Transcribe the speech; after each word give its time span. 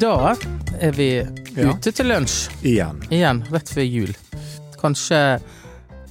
Da 0.00 0.34
er 0.80 0.92
vi 0.92 1.08
Ja. 1.56 1.70
ute 1.72 1.92
til 1.92 2.06
lunsj 2.06 2.50
Igjen. 2.62 2.98
igjen, 3.10 3.42
rett 3.52 3.68
før 3.72 3.82
jul. 3.86 4.12
Kanskje 4.80 5.40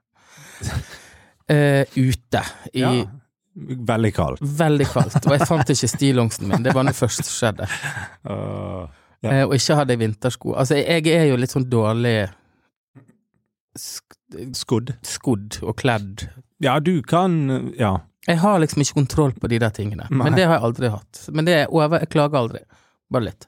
Eh, 1.49 1.85
ute 1.95 2.41
i. 2.73 3.07
Veldig 3.53 4.13
kaldt. 4.15 4.41
Veldig 4.41 4.85
kaldt, 4.87 5.25
og 5.25 5.31
jeg 5.35 5.47
fant 5.47 5.69
ikke 5.73 5.87
stillongsen 5.91 6.47
min. 6.47 6.63
Det 6.63 6.73
var 6.73 6.83
det 6.87 6.95
første 6.95 7.23
som 7.27 7.33
skjedde. 7.35 7.67
Uh. 8.23 8.87
Eh, 9.21 9.43
og 9.43 9.53
ikke 9.57 9.75
hadde 9.77 9.93
jeg 9.93 9.99
vintersko. 10.01 10.53
Altså, 10.57 10.75
jeg 10.79 11.07
er 11.11 11.25
jo 11.29 11.35
litt 11.37 11.51
sånn 11.53 11.67
dårlig 11.69 12.29
sk 13.77 14.15
skodd. 14.55 14.93
skodd 15.03 15.59
og 15.61 15.75
kledd. 15.77 16.29
Ja, 16.61 16.79
du 16.79 17.01
kan 17.03 17.73
Ja. 17.77 17.99
Jeg 18.27 18.37
har 18.37 18.59
liksom 18.61 18.83
ikke 18.83 18.99
kontroll 18.99 19.31
på 19.33 19.49
de 19.49 19.57
der 19.57 19.71
tingene. 19.73 20.05
Nei. 20.11 20.23
Men 20.27 20.35
det 20.37 20.45
har 20.45 20.59
jeg 20.59 20.63
aldri 20.67 20.89
hatt. 20.93 21.21
Men 21.33 21.47
det 21.47 21.55
er 21.63 21.71
over. 21.73 22.03
Jeg 22.03 22.11
klager 22.13 22.37
aldri. 22.37 22.59
Bare 23.09 23.25
litt. 23.31 23.47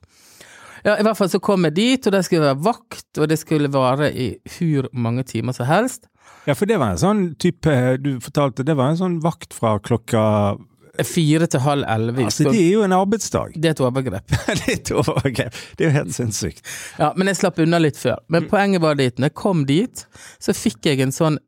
Ja, 0.84 0.98
i 0.98 1.04
hvert 1.06 1.16
fall 1.16 1.30
så 1.32 1.40
kom 1.40 1.64
jeg 1.70 1.76
dit, 1.78 2.08
og 2.10 2.16
det 2.16 2.24
skulle 2.26 2.50
være 2.50 2.60
vakt, 2.66 3.20
og 3.22 3.30
det 3.32 3.38
skulle 3.40 3.70
vare 3.72 4.10
i 4.12 4.34
hur 4.58 4.90
mange 4.92 5.24
timer 5.30 5.56
som 5.56 5.70
helst. 5.70 6.10
ja, 6.46 6.56
for 6.58 6.68
det 6.68 6.80
var 6.80 6.92
en 6.92 7.00
sånn 7.00 7.22
type 7.40 7.72
Du 8.04 8.20
fortalte 8.20 8.66
det 8.68 8.76
var 8.76 8.92
en 8.92 9.00
sånn 9.00 9.22
vakt 9.24 9.54
fra 9.54 9.78
klokka 9.80 10.58
Fire 11.02 11.48
til 11.50 11.64
halv 11.64 11.88
elleve. 11.90 12.28
Altså, 12.28 12.52
det 12.54 12.60
er 12.62 12.74
jo 12.76 12.84
en 12.86 12.94
arbeidsdag. 12.94 13.56
Det 13.58 13.66
er 13.66 13.74
et 13.74 13.80
overgrep. 13.82 14.28
det 14.60 14.68
er 14.68 14.74
et 14.76 14.92
overgrep. 14.94 15.56
Det 15.78 15.88
er 15.88 15.90
jo 15.90 15.96
helt 15.96 16.14
sinnssykt. 16.14 16.62
Ja, 17.00 17.08
men 17.18 17.32
jeg 17.32 17.40
slapp 17.40 17.58
unna 17.64 17.80
litt 17.82 17.98
før. 17.98 18.20
Mm. 18.22 18.36
Men 18.36 18.50
poenget 18.52 18.84
var 18.84 19.00
dit, 19.00 19.18
når 19.18 19.32
jeg 19.32 19.36
kom 19.42 19.64
dit, 19.66 20.04
så 20.38 20.54
fikk 20.54 20.86
jeg 20.92 21.02
en 21.02 21.16
sånn 21.16 21.40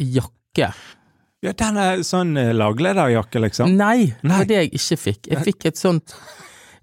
jakke. 0.00 0.70
Ja, 1.46 1.52
den 1.62 1.78
er 1.78 2.02
sånn 2.06 2.34
eh, 2.40 2.50
laglederjakke, 2.56 3.40
liksom. 3.46 3.72
Nei, 3.78 4.10
det 4.20 4.32
var 4.34 4.44
det 4.50 4.60
jeg 4.64 4.72
ikke 4.80 4.96
fikk. 5.04 5.30
Jeg 5.32 5.44
fikk 5.46 5.66
et 5.70 5.78
sånt 5.80 6.14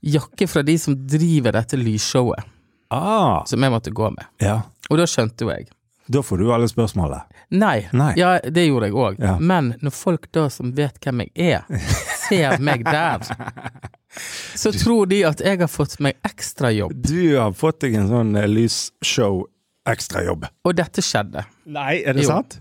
jakke 0.04 0.48
fra 0.52 0.64
de 0.68 0.78
som 0.80 0.96
driver 1.08 1.52
dette 1.60 1.78
lysshowet, 1.80 2.50
Ah, 2.94 3.42
som 3.50 3.64
jeg 3.64 3.72
måtte 3.74 3.92
gå 3.96 4.10
med. 4.14 4.26
ja. 4.44 4.62
Og 4.92 4.98
da 5.00 5.06
skjønte 5.10 5.46
jo 5.46 5.50
jeg. 5.50 5.70
Da 6.12 6.20
får 6.22 6.38
du 6.42 6.50
alle 6.52 6.68
spørsmålene. 6.68 7.22
Nei. 7.56 7.86
Nei. 7.96 8.10
Ja, 8.20 8.34
det 8.44 8.66
gjorde 8.68 8.90
jeg 8.90 8.98
òg. 9.00 9.20
Ja. 9.24 9.38
Men 9.40 9.70
når 9.82 9.94
folk 9.96 10.26
da 10.36 10.50
som 10.52 10.74
vet 10.76 11.00
hvem 11.02 11.22
jeg 11.24 11.32
er, 11.56 11.80
ser 12.28 12.58
meg 12.60 12.84
der, 12.84 13.24
så 14.62 14.74
tror 14.76 15.08
de 15.10 15.22
at 15.26 15.40
jeg 15.42 15.62
har 15.64 15.72
fått 15.72 15.96
meg 16.04 16.20
ekstrajobb. 16.28 16.98
Du 17.08 17.38
har 17.40 17.56
fått 17.56 17.80
deg 17.86 17.96
en 18.02 18.10
sånn 18.12 18.36
eh, 18.36 18.50
lysshow-ekstrajobb. 18.52 20.46
Og 20.68 20.76
dette 20.78 21.02
skjedde. 21.06 21.46
Nei, 21.66 22.02
er 22.04 22.14
det 22.20 22.24
Jo. 22.28 22.30
sant? 22.36 22.60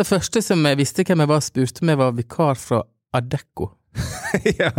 Så 0.00 0.06
første 0.08 0.40
som 0.40 0.62
jeg 0.64 0.78
visste 0.80 1.04
hvem 1.04 1.20
jeg 1.20 1.28
var, 1.28 1.42
spurte 1.44 1.84
meg, 1.84 1.98
var 2.00 2.14
vikar 2.16 2.56
fra 2.56 2.78
Adecco. 3.12 3.66
ja. 4.60 4.70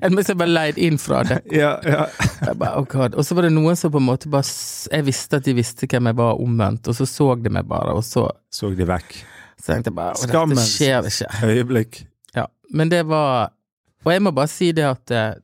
En 0.00 0.14
som 0.24 0.38
bare 0.40 0.48
leid 0.48 0.78
inn 0.80 0.96
fra 1.02 1.18
Adecco. 1.20 1.52
ja, 1.52 1.74
ja. 1.84 2.06
Oh 2.70 2.86
God. 2.88 3.18
Og 3.20 3.26
så 3.26 3.36
var 3.36 3.44
det 3.44 3.50
noen 3.52 3.76
som 3.76 3.92
på 3.92 4.00
en 4.00 4.06
måte 4.06 4.30
bare 4.32 4.46
Jeg 4.94 5.04
visste 5.10 5.40
at 5.42 5.44
de 5.44 5.52
visste 5.58 5.84
hvem 5.90 6.08
jeg 6.08 6.16
var, 6.22 6.40
omvendt, 6.40 6.88
og 6.88 6.96
så 6.96 7.04
så 7.10 7.26
de 7.36 7.52
meg 7.52 7.68
bare, 7.68 7.92
og 7.92 8.00
så, 8.06 8.30
Så 8.48 8.70
de 8.78 8.86
vekk. 8.88 9.18
så 9.60 9.74
tenkte 9.74 9.92
jeg 9.92 9.98
bare 9.98 10.16
«Å, 10.16 10.22
Skammens 10.24 10.72
skjer 10.78 11.10
ikke. 11.10 11.28
øyeblikk. 11.50 12.00
Ja. 12.38 12.46
Men 12.72 12.88
det 12.88 13.02
var 13.10 13.52
Og 14.06 14.12
jeg 14.14 14.22
må 14.24 14.32
bare 14.32 14.48
si 14.48 14.70
det 14.72 14.86
at 14.88 15.10
eh, 15.12 15.34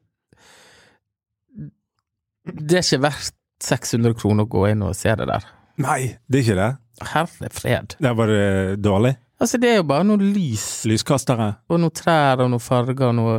Det 2.48 2.80
er 2.80 2.86
ikke 2.86 3.02
verdt 3.04 3.36
600 3.60 4.16
kroner 4.16 4.48
å 4.48 4.52
gå 4.56 4.64
inn 4.70 4.88
og 4.88 4.96
se 4.96 5.12
det 5.20 5.28
der. 5.28 5.44
Nei, 5.84 6.16
det 6.32 6.40
er 6.40 6.44
ikke 6.46 6.60
det. 6.62 6.72
Herre 7.02 7.50
fred. 7.52 7.96
Det 8.00 8.08
er 8.10 8.14
bare 8.16 8.76
dårlig. 8.76 9.16
Altså, 9.36 9.58
det 9.60 9.68
er 9.68 9.74
jo 9.76 9.84
bare 9.84 10.04
noe 10.08 10.16
lys, 10.16 10.62
Lyskastere. 10.88 11.50
og 11.68 11.80
noe 11.82 11.92
trær, 11.92 12.40
og 12.40 12.48
noe 12.54 12.62
farger, 12.62 13.10
og 13.10 13.14
noe 13.18 13.34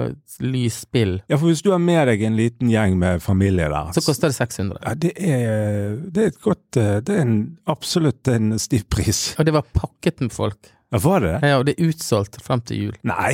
lysspill. 0.45 1.16
Ja, 1.25 1.40
for 1.40 1.50
hvis 1.50 1.63
du 1.66 1.72
har 1.73 1.79
med 1.81 2.03
deg 2.12 2.22
en 2.28 2.35
liten 2.38 2.69
gjeng 2.69 3.00
med 3.01 3.23
familie 3.25 3.66
der 3.73 3.90
Så 3.96 4.03
koster 4.06 4.29
det 4.29 4.35
600. 4.38 4.78
ja, 4.85 4.94
det, 4.94 5.13
er, 5.17 5.96
det 6.13 6.23
er 6.23 6.28
et 6.28 6.41
godt 6.44 6.78
eh, 6.78 7.00
Det 7.01 7.16
er 7.16 7.23
en, 7.25 7.40
absolutt 7.66 8.29
en 8.29 8.53
stiv 8.62 8.85
pris. 8.94 9.31
Og 9.40 9.46
det 9.50 9.56
var 9.57 9.66
pakket 9.73 10.22
med 10.22 10.31
folk. 10.35 10.69
Ja, 10.94 11.01
var 11.01 11.19
det? 11.25 11.34
Ja, 11.41 11.57
og 11.57 11.66
det 11.66 11.73
er 11.79 11.90
utsolgt 11.90 12.38
frem 12.46 12.62
til 12.62 12.84
jul. 12.85 12.94
Nei, 13.03 13.34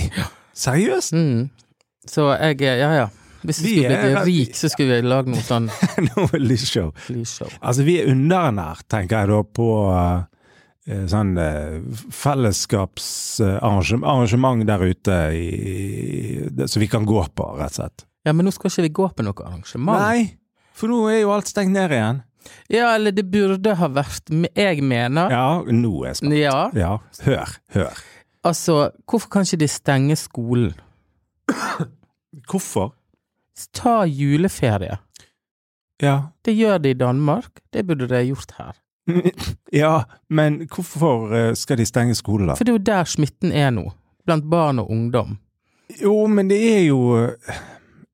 seriøst? 0.56 1.14
Mm. 1.20 1.50
Så 2.08 2.30
jeg 2.40 2.62
Ja, 2.64 2.94
ja. 2.96 3.08
Hvis 3.44 3.60
vi 3.64 3.64
Vi 3.64 3.70
skulle 3.84 4.00
blitt 4.00 4.18
er- 4.18 4.26
rik, 4.28 4.54
så 4.56 4.70
skulle 4.72 4.96
vi 5.02 5.08
lage 5.08 5.28
noe 5.34 5.42
sånn 5.44 5.66
Noe 6.10 6.38
lysshow. 6.40 6.90
Altså, 7.62 7.84
vi 7.84 7.98
er 8.02 8.08
underernært, 8.14 8.86
tenker 8.92 9.18
jeg 9.24 9.28
da, 9.34 9.40
på 9.60 9.68
uh, 9.92 10.20
sånn 11.12 11.32
uh, 11.38 11.80
fellesskapsarrangement 12.24 14.66
der 14.68 14.80
ute 14.88 15.18
i, 15.36 15.38
i, 15.60 16.68
som 16.68 16.80
vi 16.84 16.88
kan 16.92 17.06
gå 17.08 17.20
på, 17.36 17.44
rett 17.60 17.72
og 17.74 17.76
slett. 17.82 18.06
Ja, 18.24 18.32
men 18.34 18.46
nå 18.48 18.52
skal 18.56 18.70
ikke 18.72 18.86
vi 18.88 18.94
gå 19.02 19.08
på 19.18 19.22
noe 19.28 19.44
arrangement. 19.48 20.00
Nei, 20.00 20.20
for 20.76 20.88
nå 20.92 20.98
er 21.12 21.20
jo 21.26 21.34
alt 21.36 21.48
stengt 21.52 21.74
ned 21.76 21.92
igjen. 21.92 22.18
Ja, 22.72 22.88
eller 22.98 23.12
det 23.16 23.24
burde 23.32 23.72
ha 23.80 23.88
vært 23.88 24.28
Jeg 24.52 24.82
mener 24.84 25.32
Ja, 25.32 25.62
nå 25.64 25.92
er 26.04 26.08
jeg 26.10 26.16
spent. 26.20 26.34
Ja, 26.36 26.68
Ja, 26.76 26.98
hør, 27.24 27.48
hør. 27.72 27.96
altså, 28.44 28.92
hvorfor 29.08 29.30
kan 29.32 29.42
ikke 29.48 29.62
de 29.64 29.68
stenge 29.72 30.16
skolen? 30.20 30.74
Hvorfor? 32.50 32.92
Ta 33.74 34.04
juleferie. 34.06 34.98
Ja. 36.02 36.16
Det 36.46 36.56
gjør 36.58 36.78
de 36.84 36.90
i 36.90 36.98
Danmark. 36.98 37.62
Det 37.74 37.86
burde 37.88 38.08
de 38.08 38.24
gjort 38.28 38.56
her. 38.58 38.74
Ja, 39.74 40.04
men 40.30 40.68
hvorfor 40.70 41.34
eh, 41.34 41.54
skal 41.58 41.78
de 41.78 41.86
stenge 41.86 42.16
skolen 42.16 42.48
da? 42.48 42.56
For 42.56 42.64
det 42.64 42.72
er 42.72 42.78
jo 42.78 42.86
der 42.86 43.10
smitten 43.10 43.52
er 43.52 43.72
nå. 43.74 43.88
Blant 44.26 44.46
barn 44.50 44.80
og 44.80 44.92
ungdom. 44.92 45.38
Jo, 46.02 46.28
men 46.28 46.50
det 46.50 46.60
er 46.78 46.86
jo 46.88 47.00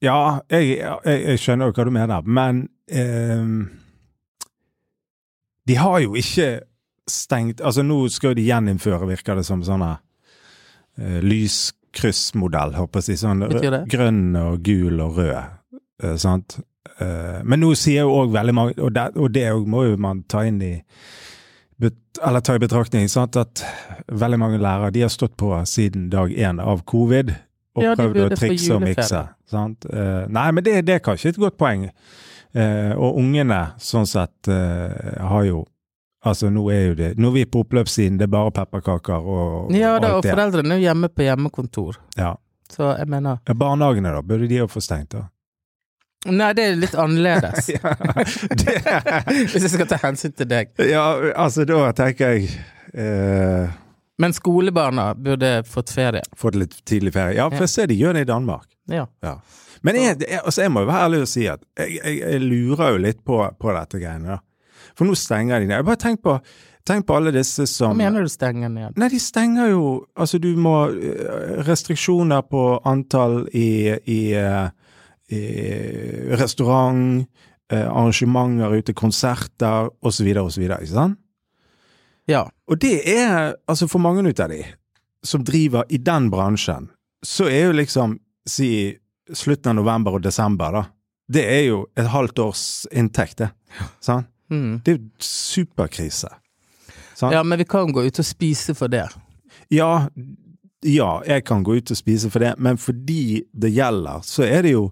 Ja, 0.01 0.39
jeg, 0.49 0.79
jeg, 0.79 0.97
jeg 1.05 1.39
skjønner 1.39 1.69
jo 1.69 1.75
hva 1.75 1.85
du 1.85 1.91
mener, 1.93 2.21
men 2.25 2.63
eh, 2.87 3.45
De 5.67 5.75
har 5.77 5.99
jo 5.99 6.15
ikke 6.15 6.61
stengt 7.09 7.61
Altså, 7.61 7.83
nå 7.83 8.07
skal 8.09 8.37
de 8.37 8.47
gjeninnføre, 8.47 9.09
virker 9.09 9.39
det 9.39 9.45
som, 9.45 9.63
sånne 9.65 9.91
uh, 9.97 11.19
lyskryssmodell, 11.89 12.75
håper 12.75 12.99
jeg 12.99 13.03
å 13.03 13.07
si. 13.07 13.17
Sånn 13.17 13.87
grønn 13.89 14.35
og 14.35 14.61
gul 14.63 14.99
og 14.99 15.17
rød, 15.17 15.55
Uh, 15.99 16.13
sant. 16.15 16.61
Uh, 17.01 17.41
men 17.43 17.59
nå 17.59 17.73
sier 17.75 18.05
jo 18.05 18.13
òg 18.21 18.29
veldig 18.31 18.53
mange, 18.55 18.75
og 18.79 18.93
det, 18.95 19.01
og 19.19 19.33
det 19.35 19.49
må 19.67 19.81
jo 19.83 19.97
man 19.99 20.21
ta 20.31 20.45
inn 20.47 20.61
i 20.63 20.77
eller 22.23 22.39
ta 22.39 22.55
i 22.55 22.59
betraktning, 22.59 23.09
sant, 23.11 23.35
at 23.35 23.65
veldig 24.07 24.39
mange 24.39 24.61
lærere 24.63 24.93
de 24.95 25.03
har 25.03 25.11
stått 25.11 25.35
på 25.35 25.51
siden 25.67 26.09
dag 26.09 26.31
én 26.31 26.59
av 26.63 26.85
covid 26.87 27.33
og 27.75 27.83
Ja, 27.83 27.97
prøvd 27.99 28.21
å 28.25 28.29
trikse 28.31 28.77
og 28.77 28.83
mikse. 28.83 29.21
Sant? 29.51 29.89
Uh, 29.91 30.23
nei, 30.31 30.47
men 30.55 30.63
det, 30.63 30.77
det 30.87 30.95
er 30.97 31.03
kanskje 31.03 31.33
et 31.33 31.39
godt 31.39 31.59
poeng. 31.59 31.89
Uh, 32.55 32.95
og 32.95 33.19
ungene, 33.19 33.59
sånn 33.83 34.07
sett, 34.07 34.39
uh, 34.47 35.19
har 35.19 35.43
jo 35.47 35.65
Altså, 36.27 36.49
nå 36.51 36.65
er 36.73 36.81
jo 36.89 36.95
det 36.99 37.09
Nå 37.15 37.29
er 37.29 37.35
vi 37.37 37.45
på 37.47 37.61
oppløpssiden, 37.63 38.17
det 38.19 38.25
er 38.27 38.31
bare 38.33 38.51
pepperkaker 38.51 39.23
og, 39.23 39.69
Ja 39.71 39.93
og 39.95 40.01
da, 40.03 40.13
og 40.17 40.25
foreldrene 40.27 40.75
er 40.75 40.81
jo 40.81 40.87
hjemme 40.89 41.07
på 41.15 41.23
hjemmekontor. 41.23 41.99
Ja. 42.19 42.33
Så 42.69 42.89
jeg 42.99 43.07
mener 43.09 43.37
Ja, 43.47 43.55
Barnehagene, 43.55 44.11
da? 44.17 44.21
Burde 44.21 44.49
de 44.51 44.59
òg 44.65 44.71
få 44.73 44.83
stengt, 44.83 45.15
da? 45.15 45.29
Nei, 46.27 46.49
det 46.51 46.63
er 46.67 46.73
litt 46.75 46.95
annerledes. 46.99 47.69
ja, 47.73 47.93
Hvis 49.31 49.55
jeg 49.63 49.71
skal 49.71 49.87
ta 49.87 50.01
hensyn 50.03 50.33
til 50.35 50.49
deg. 50.51 50.73
ja, 50.83 51.05
altså, 51.39 51.63
da 51.69 51.93
tenker 51.95 52.35
jeg 52.35 52.49
eh, 52.91 53.71
Men 54.19 54.35
skolebarna 54.35 55.13
burde 55.15 55.53
fått 55.63 55.93
ferie. 55.95 56.25
Fått 56.35 56.59
litt 56.59 56.75
tidlig 56.83 57.15
ferie. 57.15 57.37
Ja, 57.39 57.47
for 57.53 57.63
jeg 57.63 57.71
ser 57.71 57.87
de 57.87 57.95
gjør 57.95 58.19
det 58.19 58.25
i 58.27 58.31
Danmark. 58.33 58.67
Ja. 58.91 59.07
Ja. 59.23 59.37
Men 59.87 59.95
jeg, 59.95 60.19
jeg, 60.27 60.41
altså 60.43 60.65
jeg 60.65 60.75
må 60.75 60.83
jo 60.83 60.89
være 60.91 61.07
ærlig 61.07 61.23
og 61.23 61.31
si 61.31 61.47
at 61.47 61.63
jeg, 61.79 62.19
jeg 62.19 62.43
lurer 62.43 62.97
jo 62.97 63.01
litt 63.07 63.23
på, 63.23 63.39
på 63.55 63.71
dette 63.79 64.01
greiene. 64.03 64.35
da. 64.35 64.41
For 64.99 65.07
nå 65.07 65.15
stenger 65.15 65.63
de 65.63 65.69
ned. 65.69 65.85
Bare 65.87 65.99
tenk 65.99 66.19
på, 66.25 66.35
tenk 66.87 67.07
på 67.07 67.15
alle 67.15 67.31
disse 67.31 67.63
som 67.71 67.93
Hva 67.93 68.01
mener 68.01 68.27
du 68.27 68.31
stenger 68.31 68.71
ned? 68.73 68.97
Nei, 68.99 69.07
de 69.13 69.19
stenger 69.23 69.71
jo 69.71 69.83
Altså, 70.19 70.41
du 70.43 70.51
må 70.59 70.75
eh, 70.91 71.61
Restriksjoner 71.63 72.43
på 72.51 72.65
antall 72.89 73.45
i, 73.55 73.95
i, 74.11 74.19
eh, 74.35 74.67
i 75.31 75.43
restaurant, 76.35 77.23
eh, 77.71 77.85
arrangementer 77.85 78.75
ute, 78.75 78.95
konserter 78.97 79.87
osv., 80.03 80.29
osv., 80.43 80.65
ikke 80.67 80.91
sant? 80.91 81.19
Ja. 82.29 82.43
Og 82.69 82.81
det 82.83 82.99
er 83.09 83.55
altså 83.69 83.87
for 83.89 84.03
mange 84.03 84.27
ut 84.27 84.41
av 84.43 84.51
de 84.51 84.63
som 85.25 85.43
driver 85.43 85.87
i 85.89 85.97
den 85.97 86.29
bransjen, 86.31 86.89
så 87.25 87.47
er 87.51 87.69
jo 87.69 87.77
liksom, 87.79 88.19
si 88.47 88.69
slutten 89.35 89.73
av 89.73 89.79
november 89.81 90.15
og 90.15 90.23
desember, 90.23 90.75
da. 90.75 90.83
Det 91.29 91.43
er 91.45 91.63
jo 91.67 91.79
et 91.99 92.07
halvt 92.09 92.39
års 92.41 92.63
inntekt, 92.95 93.41
det. 93.41 93.49
Sant? 94.01 94.29
Mm. 94.49 94.81
Det 94.85 94.93
er 94.93 94.97
jo 94.97 95.07
superkrise. 95.23 96.29
Sant? 97.15 97.33
Ja, 97.33 97.43
men 97.43 97.59
vi 97.59 97.65
kan 97.69 97.91
gå 97.93 98.03
ut 98.05 98.19
og 98.19 98.25
spise 98.25 98.75
for 98.77 98.91
det. 98.91 99.05
Ja, 99.69 100.07
ja, 100.85 101.09
jeg 101.27 101.43
kan 101.45 101.63
gå 101.63 101.75
ut 101.75 101.91
og 101.91 101.97
spise 101.97 102.29
for 102.31 102.39
det, 102.39 102.53
men 102.57 102.77
fordi 102.79 103.43
det 103.51 103.73
gjelder, 103.75 104.21
så 104.23 104.45
er 104.47 104.63
det 104.63 104.71
jo 104.71 104.85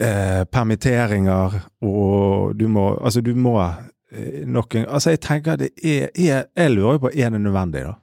eh, 0.00 0.44
permitteringer, 0.44 1.58
og 1.82 2.54
du 2.58 2.68
må 2.70 2.92
Altså, 3.02 3.20
du 3.20 3.34
må 3.34 3.58
eh, 3.64 4.44
noen 4.46 4.86
Altså, 4.86 5.10
jeg 5.10 5.20
tenker 5.20 5.58
det 5.58 5.72
er, 5.82 6.08
er 6.14 6.46
Jeg 6.56 6.70
lurer 6.76 6.98
på, 7.02 7.10
er 7.14 7.30
det 7.34 7.40
nødvendig, 7.40 7.84
da? 7.88 7.94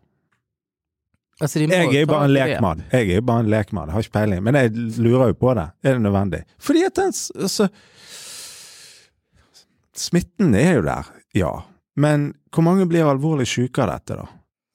Altså, 1.42 1.60
Jeg 1.60 1.96
er 1.96 2.00
jo 2.00 2.08
bare 2.08 2.26
en 2.26 2.34
lekmann. 2.36 2.84
Jeg 2.92 3.10
er 3.10 3.16
jo 3.16 3.22
bare 3.26 3.40
en 3.40 3.50
lekmann, 3.50 3.90
har 3.90 4.00
ikke 4.04 4.14
peiling. 4.14 4.44
Men 4.44 4.56
jeg 4.56 4.72
lurer 5.02 5.32
jo 5.32 5.34
på 5.34 5.54
det. 5.58 5.72
Er 5.84 5.94
det 5.94 6.02
nødvendig? 6.02 6.44
Fordi 6.60 6.84
at 6.86 6.96
den 6.96 7.14
altså 7.42 7.68
Smitten 9.98 10.56
er 10.56 10.78
jo 10.78 10.84
der, 10.86 11.10
ja. 11.36 11.52
Men 12.00 12.32
hvor 12.54 12.64
mange 12.64 12.88
blir 12.88 13.10
alvorlig 13.10 13.48
syke 13.52 13.84
av 13.84 13.92
dette, 13.92 14.22
da? 14.22 14.28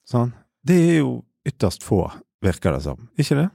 Sånn? 0.06 0.34
Det 0.66 0.76
er 0.76 0.98
jo 1.00 1.12
ytterst 1.46 1.86
få, 1.86 2.02
virker 2.44 2.76
det 2.76 2.82
som. 2.84 3.08
Ikke 3.18 3.38
det? 3.38 3.48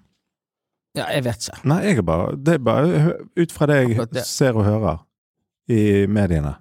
Ja, 0.98 1.06
jeg 1.13 1.24
vet 1.28 1.46
ikke. 1.46 1.62
Nei, 1.72 1.78
jeg 1.86 2.02
er 2.02 2.04
bare 2.04 2.31
Det 2.36 2.58
er 2.58 2.63
bare 2.68 3.13
ut 3.40 3.54
fra 3.56 3.68
det 3.69 3.78
jeg 3.80 4.25
ser 4.28 4.58
og 4.60 4.66
hører 4.68 5.04
i 5.72 6.08
mediene. 6.12 6.58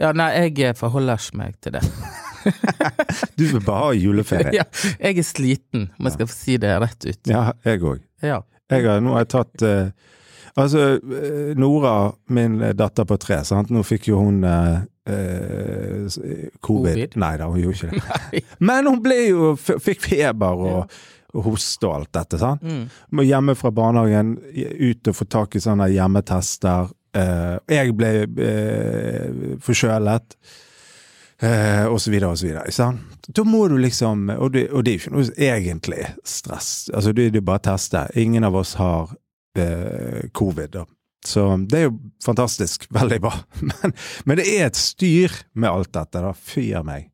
Ja, 0.00 0.12
nei, 0.16 0.30
jeg 0.46 0.76
forholder 0.78 1.18
ikke 1.20 1.40
meg 1.40 1.56
til 1.64 1.78
det. 1.78 1.84
Du 3.36 3.42
vil 3.44 3.60
bare 3.60 3.90
ha 3.90 3.96
juleferie. 3.96 4.52
ja, 4.60 4.64
jeg 4.96 5.18
er 5.20 5.26
sliten, 5.28 5.90
om 5.98 6.06
jeg 6.08 6.14
skal 6.14 6.28
få 6.30 6.36
si 6.36 6.54
det 6.62 6.70
rett 6.80 7.04
ut. 7.04 7.20
Ja, 7.28 7.42
jeg 7.66 7.82
òg. 7.84 8.00
Ja. 8.24 8.38
Nå 8.70 9.12
har 9.12 9.26
jeg 9.26 9.30
tatt 9.34 9.64
eh, 9.66 9.90
Altså, 10.58 10.98
eh, 10.98 11.52
Nora, 11.58 12.12
min 12.34 12.58
datter 12.74 13.06
på 13.06 13.18
tre, 13.22 13.42
sant? 13.46 13.70
nå 13.70 13.82
fikk 13.86 14.10
jo 14.10 14.18
hun 14.22 14.42
eh, 14.44 14.80
eh, 15.10 16.06
covid. 16.10 16.50
Covid? 16.60 17.16
Nei 17.22 17.32
da, 17.40 17.48
hun 17.50 17.62
gjorde 17.62 17.90
ikke 17.90 18.00
det. 18.32 18.44
Men 18.70 18.90
hun 18.90 19.02
ble 19.04 19.18
jo, 19.28 19.50
fikk 19.60 20.02
feber 20.08 20.64
og, 20.70 20.96
og 21.34 21.44
hoste 21.50 21.86
og 21.88 22.00
alt 22.00 22.12
dette. 22.18 22.40
sant? 22.42 22.64
Mm. 22.66 22.88
Må 23.16 23.26
hjemme 23.28 23.56
fra 23.58 23.70
barnehagen, 23.74 24.36
ut 24.90 25.12
og 25.12 25.20
få 25.20 25.28
tak 25.30 25.54
i 25.56 25.62
sånne 25.62 25.90
hjemmetester. 25.94 26.90
Eh, 27.16 27.56
jeg 27.76 27.94
ble 27.98 28.10
eh, 28.26 29.54
forkjølet. 29.62 30.36
Eh, 31.40 31.86
og 31.88 31.96
så 32.00 32.10
videre 32.12 32.34
og 32.34 32.38
så 32.38 32.50
videre. 32.50 32.72
sant? 32.74 33.30
Da 33.32 33.44
må 33.48 33.62
du 33.68 33.78
liksom 33.80 34.28
Og 34.28 34.52
det, 34.52 34.66
og 34.72 34.84
det 34.84 34.92
er 34.92 34.98
jo 34.98 35.00
ikke 35.00 35.14
noe 35.14 35.30
egentlig 35.38 36.04
stress. 36.24 36.90
Altså, 36.92 37.12
det, 37.16 37.30
det 37.32 37.40
er 37.40 37.46
bare 37.48 37.62
å 37.62 37.68
teste. 37.70 38.04
Ingen 38.20 38.44
av 38.44 38.58
oss 38.60 38.74
har 38.76 39.08
eh, 39.08 39.16
covid, 40.36 40.70
da. 40.70 40.84
Så 41.26 41.44
det 41.68 41.78
er 41.78 41.88
jo 41.88 41.96
fantastisk. 42.24 42.86
Veldig 42.96 43.20
bra. 43.20 43.32
Men, 43.60 43.92
men 44.24 44.40
det 44.40 44.46
er 44.54 44.68
et 44.70 44.78
styr 44.78 45.34
med 45.52 45.70
alt 45.70 45.92
dette, 45.96 46.22
da. 46.24 46.32
Fy 46.34 46.70
a 46.76 46.82
meg. 46.86 47.10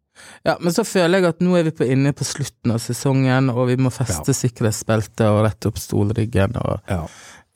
ja, 0.47 0.55
men 0.61 0.73
så 0.73 0.85
føler 0.87 1.21
jeg 1.21 1.29
at 1.35 1.43
nå 1.45 1.57
er 1.59 1.67
vi 1.67 1.75
på 1.77 1.89
inne 1.93 2.15
på 2.17 2.25
slutten 2.25 2.73
av 2.73 2.81
sesongen, 2.81 3.51
og 3.53 3.67
vi 3.69 3.77
må 3.81 3.93
feste 3.93 4.33
sikkerhetsbeltet 4.37 5.27
og 5.29 5.43
rette 5.45 5.69
opp 5.69 5.81
stolryggen 5.81 6.57
og 6.63 6.81
Ja. 6.89 7.03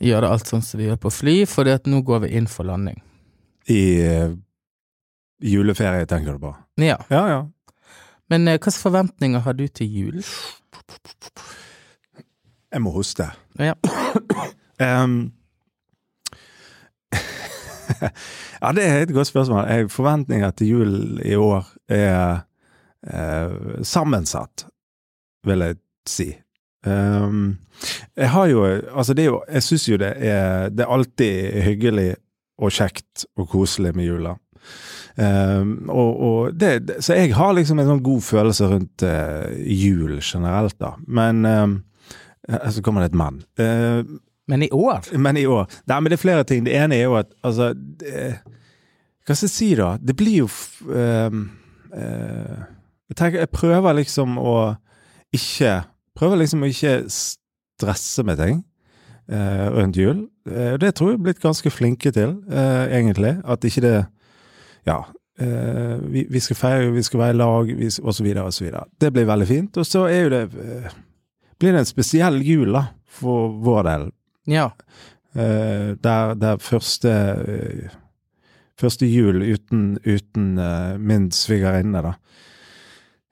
gjøre 0.01 0.29
alt 0.35 0.51
sånn 0.51 0.65
som 0.65 0.81
vi 0.81 0.91
gjør 0.91 1.01
på 1.01 1.13
fly, 1.15 1.37
for 1.49 1.65
nå 1.65 2.03
går 2.05 2.27
vi 2.27 2.35
inn 2.37 2.47
for 2.51 2.69
landing. 2.69 3.01
I 3.71 3.81
uh, 4.03 4.37
juleferie, 5.41 6.07
tenker 6.07 6.37
du 6.37 6.39
på? 6.49 6.55
Ja. 6.83 6.99
Ja, 7.09 7.25
ja. 7.29 7.41
Men 8.29 8.49
uh, 8.49 8.57
hvilke 8.57 8.73
forventninger 8.75 9.41
har 9.41 9.55
du 9.55 9.67
til 9.69 9.87
jul? 9.87 10.25
Jeg 12.71 12.83
må 12.83 12.91
hoste. 12.95 13.31
Ja. 13.59 13.75
Ehm, 14.81 15.33
ja, 18.63 18.73
det 18.73 18.85
er 18.87 19.03
et 19.03 19.15
godt 19.15 19.27
spørsmål. 19.27 19.67
Jeg, 19.69 19.91
forventninger 19.91 20.51
til 20.51 20.69
jul 20.69 21.21
i 21.25 21.35
år 21.35 21.67
er 21.89 22.47
eh, 23.07 23.83
sammensatt, 23.83 24.67
vil 25.47 25.67
jeg 25.67 25.81
si. 26.09 26.31
Um, 26.87 27.59
jeg 28.17 28.31
har 28.31 28.47
jo 28.47 28.65
Altså, 28.65 29.13
det 29.15 29.23
er 29.23 29.27
jo 29.27 29.43
Jeg 29.53 29.63
syns 29.63 29.83
jo 29.89 29.99
det 30.01 30.15
er 30.17 30.71
Det 30.73 30.81
er 30.81 30.93
alltid 30.95 31.61
hyggelig 31.63 32.15
og 32.57 32.73
kjekt 32.73 33.27
og 33.37 33.49
koselig 33.53 33.93
med 33.97 34.05
jula. 34.05 34.33
Um, 35.17 35.89
og, 35.89 36.21
og 36.21 36.61
det, 36.61 37.03
så 37.05 37.15
jeg 37.19 37.35
har 37.37 37.53
liksom 37.53 37.79
en 37.81 37.89
sånn 37.89 38.03
god 38.05 38.25
følelse 38.25 38.69
rundt 38.69 39.05
uh, 39.05 39.49
jul 39.65 40.21
generelt, 40.21 40.77
da. 40.81 40.95
Men 41.09 41.45
um, 41.45 41.79
Så 42.69 42.83
kommer 42.83 43.05
det 43.05 43.13
et 43.13 43.19
men. 43.21 43.43
Eh, 43.61 44.05
Men 44.51 44.65
i 44.67 44.71
år? 44.75 45.07
men 45.19 45.39
i 45.39 45.45
år 45.47 45.69
Nei, 45.87 46.01
men 46.01 46.11
det 46.11 46.17
er 46.19 46.23
flere 46.25 46.45
ting. 46.49 46.65
Det 46.67 46.75
ene 46.75 46.97
er 46.99 47.07
jo 47.07 47.15
at 47.21 47.31
altså 47.47 47.71
det, 47.75 48.41
Hva 49.27 49.37
skal 49.37 49.47
jeg 49.47 49.55
si, 49.55 49.69
da? 49.79 49.93
Det 50.03 50.17
blir 50.19 50.43
jo 50.43 50.49
ehm, 50.91 51.45
eh, 51.95 52.65
Jeg 53.13 53.17
tenker 53.21 53.45
Jeg 53.45 53.53
prøver 53.55 54.01
liksom 54.01 54.39
å 54.43 54.57
ikke 55.37 55.77
Prøver 56.19 56.43
liksom 56.43 56.65
å 56.67 56.71
ikke 56.71 56.97
stresse 57.15 58.25
med 58.27 58.41
ting 58.43 58.59
eh, 59.31 59.67
rundt 59.73 59.97
jul. 59.97 60.25
Eh, 60.51 60.75
det 60.83 60.91
tror 60.99 61.13
jeg 61.13 61.21
er 61.21 61.23
blitt 61.29 61.41
ganske 61.41 61.71
flinke 61.71 62.11
til, 62.13 62.35
egentlig. 62.51 63.37
At 63.47 63.65
ikke 63.65 63.85
det 63.87 63.95
Ja. 64.89 64.99
vi, 65.41 66.27
vi 66.29 66.41
skal 66.41 66.57
feire, 66.57 66.91
vi 66.93 67.03
skal 67.03 67.21
være 67.21 67.33
i 67.33 67.39
lag, 67.39 67.71
og 68.03 68.13
så 68.15 68.25
videre 68.27 68.45
og 68.45 68.53
så 68.53 68.65
videre. 68.65 68.83
Det 69.01 69.13
blir 69.13 69.25
veldig 69.25 69.47
fint. 69.49 69.77
Og 69.81 69.87
så 69.87 70.03
er 70.11 70.27
jo 70.27 70.33
det 70.35 70.43
Blir 71.61 71.73
det 71.73 71.79
en 71.79 71.89
spesiell 71.89 72.43
jul, 72.43 72.73
da, 72.73 72.83
for 73.09 73.49
vår 73.65 73.83
del. 73.89 74.11
Ja. 74.49 74.71
Uh, 75.37 75.97
der, 76.03 76.35
der 76.35 76.59
første 76.59 77.11
uh, 77.47 77.99
Første 78.81 79.05
jul 79.05 79.43
uten, 79.45 79.99
uten 80.07 80.55
uh, 80.57 80.97
min 80.97 81.27
svigerinne, 81.37 82.01
da. 82.01 82.15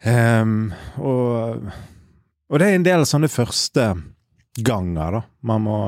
Um, 0.04 0.74
og, 1.00 1.70
og 2.52 2.60
det 2.60 2.66
er 2.66 2.76
en 2.76 2.84
del 2.84 3.06
sånne 3.08 3.30
første 3.32 3.86
ganger, 4.60 5.16
da, 5.16 5.22
man 5.48 5.64
må, 5.64 5.78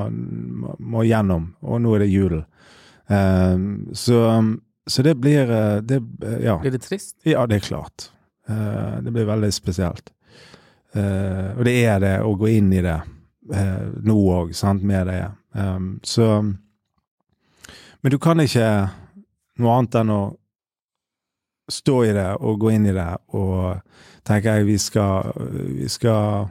må, 0.81 1.05
gjennom. 1.05 1.51
Og 1.61 1.85
nå 1.85 1.93
er 1.93 2.07
det 2.07 2.09
julen. 2.09 2.47
Um, 3.13 3.69
så, 3.93 4.23
så 4.89 5.05
det 5.05 5.19
blir 5.21 5.53
det, 5.85 6.01
Ja. 6.41 6.57
Blir 6.65 6.73
det 6.79 6.81
trist? 6.87 7.19
Ja, 7.29 7.45
det 7.45 7.61
er 7.61 7.69
klart. 7.69 8.09
Det 8.49 9.13
blir 9.13 9.29
veldig 9.29 9.53
spesielt. 9.53 10.09
Og 10.97 11.61
det 11.69 11.77
er 11.85 12.01
det 12.01 12.17
å 12.25 12.33
gå 12.41 12.49
inn 12.57 12.73
i 12.73 12.81
det 12.81 12.97
eh, 13.55 13.87
nå 14.05 14.17
òg, 14.35 14.55
sant, 14.55 14.83
med 14.83 15.07
det. 15.07 15.23
Um, 15.55 15.99
så 16.05 16.43
Men 18.03 18.11
du 18.13 18.19
kan 18.19 18.39
ikke 18.41 18.91
noe 19.61 19.73
annet 19.79 19.95
enn 20.01 20.11
å 20.15 20.21
stå 21.71 21.97
i 22.09 22.13
det 22.17 22.29
og 22.41 22.61
gå 22.63 22.71
inn 22.75 22.87
i 22.91 22.95
det 22.97 23.09
og 23.37 23.81
tenke 24.27 24.55
jeg 24.57 24.67
vi 24.69 24.79
skal 24.79 25.33
Vi 25.79 25.89
skal 25.91 26.49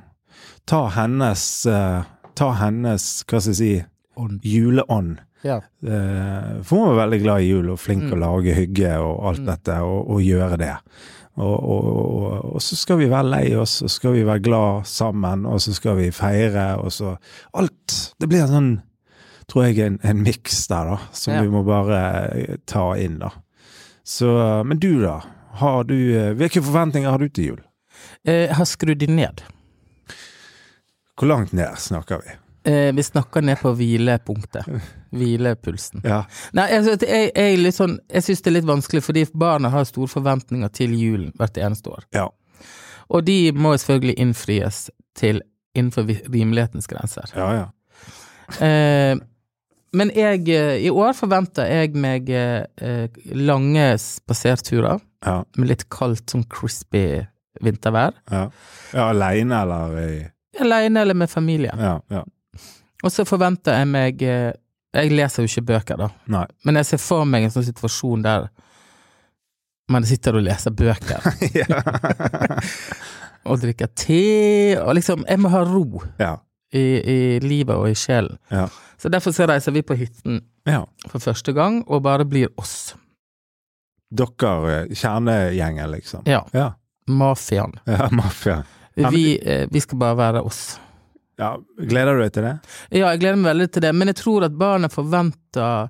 ta 0.69 0.83
hennes 0.95 1.43
uh, 1.67 2.03
Ta 2.39 2.51
hennes, 2.55 3.07
hva 3.27 3.39
skal 3.41 3.51
jeg 3.51 3.57
si, 3.59 3.71
Ånd. 4.19 4.39
juleånd. 4.47 5.17
Ja. 5.43 5.57
Uh, 5.83 6.61
For 6.63 6.75
hun 6.79 6.91
er 6.93 6.99
veldig 7.01 7.19
glad 7.23 7.41
i 7.43 7.49
jul 7.49 7.69
og 7.73 7.79
flink 7.81 8.03
Mm. 8.07 8.13
å 8.15 8.19
lage 8.21 8.53
hygge 8.55 8.93
og 8.99 9.25
alt 9.27 9.39
Mm. 9.41 9.45
dette, 9.49 9.75
og, 9.83 10.09
og 10.09 10.21
gjøre 10.23 10.57
det. 10.57 10.75
Og, 11.39 11.55
og, 11.55 11.86
og, 11.96 12.46
og 12.55 12.62
så 12.62 12.75
skal 12.75 12.98
vi 13.00 13.08
være 13.12 13.29
lei 13.31 13.46
oss, 13.55 13.77
og 13.81 13.88
så 13.89 13.96
skal 13.96 14.13
vi 14.17 14.25
være 14.27 14.43
glad 14.43 14.86
sammen, 14.91 15.46
og 15.48 15.62
så 15.63 15.72
skal 15.77 15.96
vi 16.01 16.10
feire, 16.12 16.65
og 16.84 16.91
så 16.91 17.13
Alt. 17.55 17.96
Det 18.19 18.27
blir 18.27 18.43
en 18.43 18.51
sånn, 18.53 18.72
tror 19.48 19.69
jeg, 19.69 19.79
en, 19.86 20.00
en 20.03 20.24
miks 20.25 20.65
der, 20.67 20.91
da, 20.91 20.98
som 21.15 21.34
Ja. 21.38 21.41
vi 21.46 21.53
må 21.53 21.63
bare 21.67 22.01
eh, 22.36 22.58
ta 22.67 22.89
inn, 23.00 23.19
da. 23.24 23.31
Så 24.03 24.27
Men 24.65 24.79
du, 24.84 25.00
da? 25.03 25.19
Har 25.62 25.84
du 25.86 25.96
eh, 25.96 26.34
Hvilke 26.38 26.62
forventninger 26.65 27.10
har 27.10 27.19
du 27.24 27.29
til 27.29 27.46
jul? 27.53 27.62
Eh, 28.25 28.48
Jeg 28.50 28.55
har 28.60 28.65
skrudd 28.65 29.00
de 29.00 29.08
ned. 29.08 29.41
Hvor 31.19 31.27
langt 31.27 31.53
ned 31.53 31.75
snakker 31.77 32.22
vi? 32.25 32.36
Eh, 32.69 32.89
vi 32.95 33.03
snakker 33.03 33.41
ned 33.45 33.59
på 33.61 33.71
hvilepunktet. 33.77 34.67
Hvilepulsen. 35.19 36.03
Ja. 36.05 36.23
Nei, 36.53 36.67
altså, 36.77 36.93
jeg, 37.01 37.31
jeg, 37.33 37.57
litt 37.63 37.77
sånn, 37.77 37.95
jeg 38.13 38.27
syns 38.27 38.43
det 38.45 38.51
er 38.51 38.57
litt 38.59 38.69
vanskelig, 38.69 39.01
fordi 39.07 39.23
barna 39.33 39.71
har 39.73 39.88
store 39.89 40.11
forventninger 40.11 40.69
til 40.77 40.93
julen 40.93 41.31
hvert 41.39 41.57
eneste 41.57 41.95
år. 41.95 42.05
Ja. 42.13 42.27
Og 43.09 43.25
de 43.25 43.39
må 43.57 43.73
selvfølgelig 43.73 44.19
innfries 44.21 44.83
til 45.17 45.41
innenfor 45.77 46.05
rimelighetens 46.29 46.89
grenser. 46.89 47.33
Ja, 47.33 47.49
ja. 47.57 47.67
Eh, 48.61 49.17
men 49.97 50.11
jeg, 50.13 50.45
eh, 50.53 50.75
i 50.85 50.89
år 50.93 51.15
forventer 51.17 51.65
jeg 51.69 51.97
meg 51.97 52.29
eh, 52.29 53.21
lange 53.33 53.91
spaserturer 54.01 55.01
Ja. 55.25 55.43
med 55.57 55.71
litt 55.73 55.89
kaldt, 55.89 56.29
sånn 56.29 56.45
crispy 56.49 57.25
vintervær. 57.61 58.13
ja. 58.31 58.49
ja 58.93 59.09
Aleine 59.09 59.63
eller 59.65 59.97
i 59.99 60.11
Alene 60.59 61.01
eller 61.01 61.13
med 61.13 61.29
familien. 61.29 61.79
Ja. 61.79 61.99
ja. 62.09 62.23
Og 63.03 63.13
så 63.13 63.25
forventer 63.27 63.79
jeg 63.79 63.87
meg 63.87 64.23
eh, 64.25 64.51
Jeg 64.95 65.13
leser 65.13 65.45
jo 65.45 65.51
ikke 65.51 65.67
bøker, 65.73 65.99
da, 66.01 66.09
Nei. 66.33 66.45
men 66.65 66.79
jeg 66.81 66.89
ser 66.89 67.01
for 67.03 67.27
meg 67.29 67.45
en 67.45 67.53
sånn 67.53 67.67
situasjon 67.67 68.25
der 68.25 68.49
man 69.89 70.05
sitter 70.05 70.37
og 70.37 70.43
leser 70.45 70.73
bøker 70.73 71.23
og 73.49 73.61
drikker 73.61 73.89
te, 73.97 74.77
og 74.81 74.93
liksom 74.97 75.25
Jeg 75.29 75.41
må 75.41 75.51
ha 75.53 75.63
ro 75.65 76.03
ja. 76.19 76.35
i, 76.73 76.83
i 76.99 77.19
livet 77.43 77.75
og 77.75 77.89
i 77.89 77.97
sjelen. 77.97 78.37
Ja. 78.51 78.67
Så 78.99 79.09
derfor 79.09 79.33
så 79.35 79.47
reiser 79.49 79.73
vi 79.75 79.85
på 79.85 79.97
hytten 79.97 80.41
ja. 80.67 80.83
for 81.07 81.23
første 81.23 81.53
gang, 81.55 81.81
og 81.87 82.03
bare 82.05 82.27
blir 82.27 82.51
oss. 82.59 82.95
Dere, 84.09 84.73
eh, 84.73 84.93
kjernegjengen, 84.97 85.89
liksom. 85.93 86.27
Ja. 86.29 86.43
Mafiaen. 87.09 87.73
ja 87.85 88.09
mafia. 88.11 88.63
Vi, 88.95 89.39
eh, 89.39 89.67
vi 89.71 89.79
skal 89.79 90.01
bare 90.01 90.17
være 90.17 90.41
oss. 90.45 90.79
Ja, 91.39 91.53
gleder 91.79 92.17
du 92.17 92.24
deg 92.25 92.34
til 92.36 92.43
det? 92.43 92.55
Ja, 92.91 93.10
jeg 93.13 93.22
gleder 93.22 93.38
meg 93.39 93.53
veldig 93.53 93.67
til 93.72 93.84
det, 93.86 93.93
men 93.96 94.12
jeg 94.12 94.17
tror 94.19 94.46
at 94.50 94.58
barna 94.60 94.89
forventer 94.91 95.89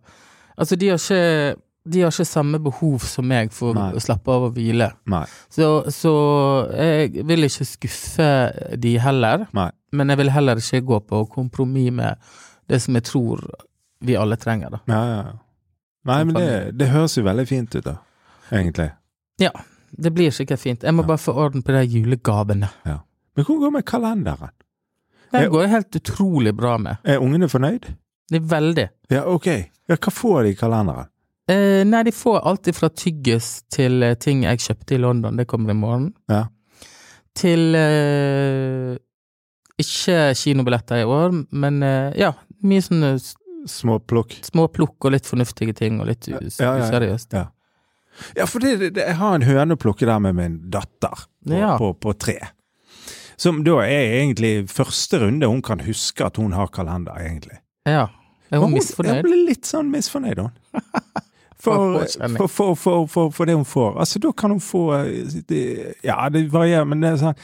Altså, 0.60 0.76
de 0.76 0.90
har 0.92 1.00
ikke, 1.00 1.56
de 1.88 2.02
har 2.04 2.12
ikke 2.12 2.26
samme 2.28 2.60
behov 2.60 3.00
som 3.08 3.26
meg 3.32 3.54
for 3.56 3.74
Nei. 3.78 3.94
å 3.96 4.02
slappe 4.04 4.28
av 4.34 4.50
og 4.50 4.58
hvile. 4.58 4.90
Nei. 5.08 5.22
Så, 5.56 5.70
så 5.96 6.12
jeg 6.76 7.24
vil 7.30 7.48
ikke 7.48 7.66
skuffe 7.70 8.28
de 8.76 8.92
heller, 9.00 9.46
Nei. 9.56 9.70
men 9.96 10.12
jeg 10.12 10.20
vil 10.20 10.32
heller 10.36 10.60
ikke 10.60 10.82
gå 10.90 11.00
på 11.08 11.22
kompromiss 11.32 11.94
med 11.96 12.20
det 12.70 12.82
som 12.84 13.00
jeg 13.00 13.08
tror 13.08 13.46
vi 14.04 14.18
alle 14.20 14.36
trenger, 14.40 14.76
da. 14.76 14.82
Ja, 14.92 15.00
ja. 15.08 15.22
ja. 15.32 15.38
Nei, 16.12 16.20
men 16.28 16.36
det, 16.36 16.52
det 16.80 16.92
høres 16.92 17.16
jo 17.18 17.24
veldig 17.26 17.48
fint 17.50 17.74
ut, 17.80 17.84
da. 17.88 17.96
Egentlig. 18.52 18.90
Ja. 19.40 19.52
Det 19.90 20.12
blir 20.14 20.30
sikkert 20.36 20.60
fint. 20.62 20.84
Jeg 20.86 20.94
må 20.94 21.02
Ja. 21.08 21.14
bare 21.16 21.24
få 21.24 21.34
orden 21.40 21.64
på 21.66 21.72
de 21.74 21.82
julegavene. 21.90 22.68
Men 22.86 23.46
hvor 23.48 23.56
går 23.64 23.70
det 23.72 23.74
med 23.80 23.86
kalenderen? 23.90 24.52
Det 25.32 25.50
går 25.52 25.62
jeg 25.66 25.70
helt 25.76 25.96
utrolig 26.00 26.54
bra 26.58 26.78
med. 26.82 26.98
Er 27.06 27.20
ungene 27.22 27.48
fornøyd? 27.52 27.86
Det 28.30 28.40
er 28.42 28.48
veldig. 28.52 28.88
Ja, 29.14 29.24
ok. 29.30 29.48
Ja, 29.90 29.96
hva 29.98 30.12
får 30.14 30.44
de 30.44 30.50
i 30.54 30.56
kalenderen? 30.60 31.08
Eh, 31.50 31.84
nei, 31.86 32.04
de 32.06 32.12
får 32.14 32.44
alltid 32.46 32.76
fra 32.78 32.90
tyggis 32.94 33.64
til 33.74 34.04
eh, 34.06 34.16
ting 34.22 34.44
jeg 34.46 34.60
kjøpte 34.62 34.96
i 34.96 35.02
London, 35.02 35.38
det 35.40 35.48
kommer 35.50 35.74
i 35.74 35.78
morgen. 35.78 36.12
Ja. 36.30 36.44
Til 37.38 37.74
eh, 37.78 38.98
ikke 39.80 40.18
kinobilletter 40.38 41.02
i 41.02 41.08
år, 41.08 41.34
men 41.56 41.82
eh, 41.86 42.12
ja, 42.20 42.34
mye 42.66 42.84
sånne 42.86 43.14
s- 43.20 43.36
Småplukk? 43.70 44.38
små 44.46 44.68
plukk 44.72 45.04
og 45.10 45.12
litt 45.18 45.26
fornuftige 45.28 45.74
ting, 45.76 45.98
og 46.02 46.08
litt 46.08 46.28
Ja, 46.32 46.38
us- 46.40 46.60
ja, 46.62 46.76
ja. 46.80 46.86
useriøst. 46.86 47.34
Ja, 48.38 48.46
for 48.48 48.60
det, 48.64 48.78
det, 48.96 49.04
jeg 49.06 49.16
har 49.20 49.36
en 49.36 49.46
høne 49.48 49.76
å 49.76 49.80
plukke 49.80 50.06
der 50.08 50.20
med 50.20 50.36
min 50.36 50.56
datter 50.72 51.26
på, 51.46 51.54
Ja. 51.58 51.78
på, 51.78 51.94
på 52.00 52.14
tre. 52.20 52.38
Som 53.40 53.64
da 53.64 53.78
er 53.86 54.18
egentlig 54.20 54.68
første 54.72 55.22
runde 55.22 55.48
hun 55.48 55.62
kan 55.64 55.80
huske 55.86 56.26
at 56.26 56.38
hun 56.42 56.52
har 56.58 56.68
kalender, 56.76 57.16
egentlig. 57.24 57.62
Ja. 57.88 58.10
Er 58.52 58.60
hun, 58.60 58.74
hun 58.74 58.80
misfornøyd? 58.80 59.22
Hun 59.22 59.28
blir 59.30 59.44
litt 59.48 59.70
sånn 59.70 59.92
misfornøyd, 59.94 60.44
hun. 60.44 60.52
For, 61.60 62.06
For 62.48 62.76
for, 62.80 63.32
for, 63.36 63.44
det 63.46 63.52
hun 63.58 63.66
får. 63.68 63.98
Altså, 64.00 64.20
da 64.24 64.30
kan 64.32 64.54
hun 64.54 64.62
få 64.64 64.94
eh, 64.96 65.34
det, 65.50 65.64
Ja, 66.08 66.30
det 66.32 66.46
varierer, 66.54 66.86
men 66.88 67.02
det 67.04 67.10
er 67.10 67.18
sånn 67.20 67.42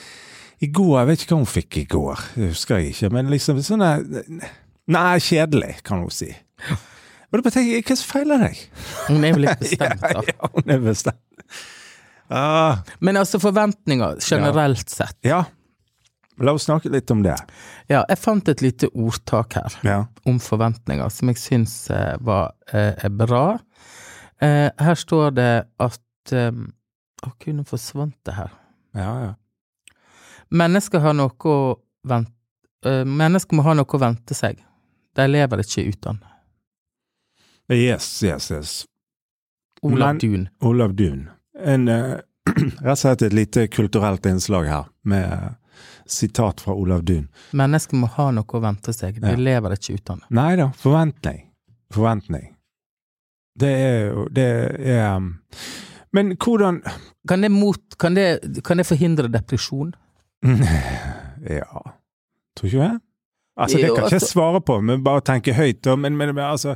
I 0.63 0.69
går 0.71 0.93
Jeg 1.01 1.09
vet 1.09 1.25
ikke 1.25 1.35
hva 1.35 1.39
hun 1.41 1.49
fikk 1.51 1.77
i 1.81 1.83
går, 1.91 2.21
det 2.37 2.47
husker 2.53 2.79
jeg 2.79 2.93
ikke, 2.93 3.09
men 3.11 3.27
liksom 3.33 3.59
sånn 3.59 3.83
Nei, 3.83 5.03
kjedelig, 5.19 5.81
kan 5.83 5.99
hun 6.05 6.13
si. 6.15 6.29
Og 7.27 7.35
da 7.35 7.41
bare 7.41 7.57
tenker 7.57 7.75
jeg, 7.75 7.83
hva 7.89 7.99
som 7.99 8.11
feiler 8.13 8.45
deg? 8.45 8.63
Hun 9.09 9.27
er 9.27 9.35
jo 9.35 9.43
litt 9.43 9.63
bestemt, 9.65 10.07
ja, 10.07 10.15
da. 10.15 10.23
ja, 10.31 10.51
hun 10.55 10.75
er 10.77 10.87
bestemt. 10.87 11.59
Ah, 12.31 12.85
Men 13.03 13.19
altså, 13.19 13.43
forventninger 13.43 14.23
generelt 14.23 14.95
sett. 14.95 15.17
ja. 15.27 15.43
La 16.43 16.51
oss 16.51 16.65
snakke 16.67 16.89
litt 16.91 17.11
om 17.13 17.21
det. 17.23 17.35
Ja, 17.87 18.01
jeg 18.09 18.19
fant 18.19 18.49
et 18.51 18.61
lite 18.63 18.89
ordtak 18.91 19.55
her. 19.55 19.75
Ja. 19.87 19.99
om 20.25 20.39
forventninger, 20.39 21.09
som 21.09 21.29
jeg 21.31 21.39
syns 21.39 21.75
eh, 21.93 22.15
var 22.19 22.51
eh, 22.73 22.91
er 23.05 23.13
bra. 23.13 23.57
Eh, 24.43 24.67
her 24.75 24.95
står 24.99 25.31
det 25.37 25.51
at 25.79 26.33
eh, 26.35 26.51
Å, 27.25 27.29
kunne 27.41 27.63
forsvant 27.65 28.17
det 28.27 28.33
her. 28.35 28.51
Ja, 28.93 29.11
ja. 29.23 29.31
Mennesker 30.53 30.99
har 31.01 31.15
noe 31.17 31.31
å 31.49 31.59
vente 32.05 32.31
Mennesker 32.85 33.57
må 33.57 33.63
ha 33.65 33.73
noe 33.73 33.89
å 33.89 33.97
vente 33.97 34.35
seg. 34.37 34.59
De 35.17 35.23
lever 35.25 35.63
ikke 35.63 35.87
uten. 35.89 36.19
Yes, 37.73 38.23
yes, 38.23 38.51
yes. 38.51 38.73
Olav 39.81 40.07
Men- 40.13 40.17
Dun. 40.21 40.43
Olav 40.61 40.93
Dun. 40.93 41.29
En, 41.57 41.87
uh, 41.87 42.19
rett 42.85 42.91
og 42.93 42.97
slett 43.01 43.25
et 43.25 43.33
lite 43.33 43.65
kulturelt 43.73 44.25
innslag 44.29 44.67
her, 44.69 44.85
med 45.01 45.55
sitat 46.05 46.61
fra 46.61 46.73
Olav 46.73 47.03
Duun. 47.03 47.27
Mennesker 47.53 47.97
må 47.97 48.07
ha 48.15 48.29
noe 48.31 48.45
å 48.45 48.61
vente 48.61 48.93
seg. 48.93 49.19
De 49.21 49.27
Ja. 49.31 49.35
lever 49.35 49.73
ikke 49.77 49.95
uten. 49.99 50.21
Nei 50.29 50.55
da, 50.55 50.69
forventning. 50.77 51.41
Forventning. 51.93 52.51
Det 53.57 53.69
er 53.71 53.99
jo 54.11 54.25
Det 54.35 54.45
er 54.83 55.15
um, 55.15 55.39
Men 56.13 56.33
hvordan 56.35 56.81
Kan 57.27 57.41
det, 57.41 57.49
mot, 57.51 57.79
kan 57.97 58.13
det, 58.15 58.63
kan 58.63 58.77
det 58.77 58.85
forhindre 58.85 59.29
depresjon? 59.31 59.93
Ja 61.49 61.81
Tror 62.55 62.67
ikke 62.69 62.79
det? 62.87 62.99
Altså, 63.55 63.77
det 63.77 63.87
kan 63.87 64.03
ikke 64.03 64.09
jeg 64.11 64.19
altså- 64.19 64.33
svare 64.33 64.59
på, 64.61 64.81
men 64.83 65.03
bare 65.03 65.21
tenke 65.23 65.53
høyt. 65.55 65.85
Men, 65.97 66.17
men, 66.17 66.33
men 66.35 66.43
altså, 66.43 66.73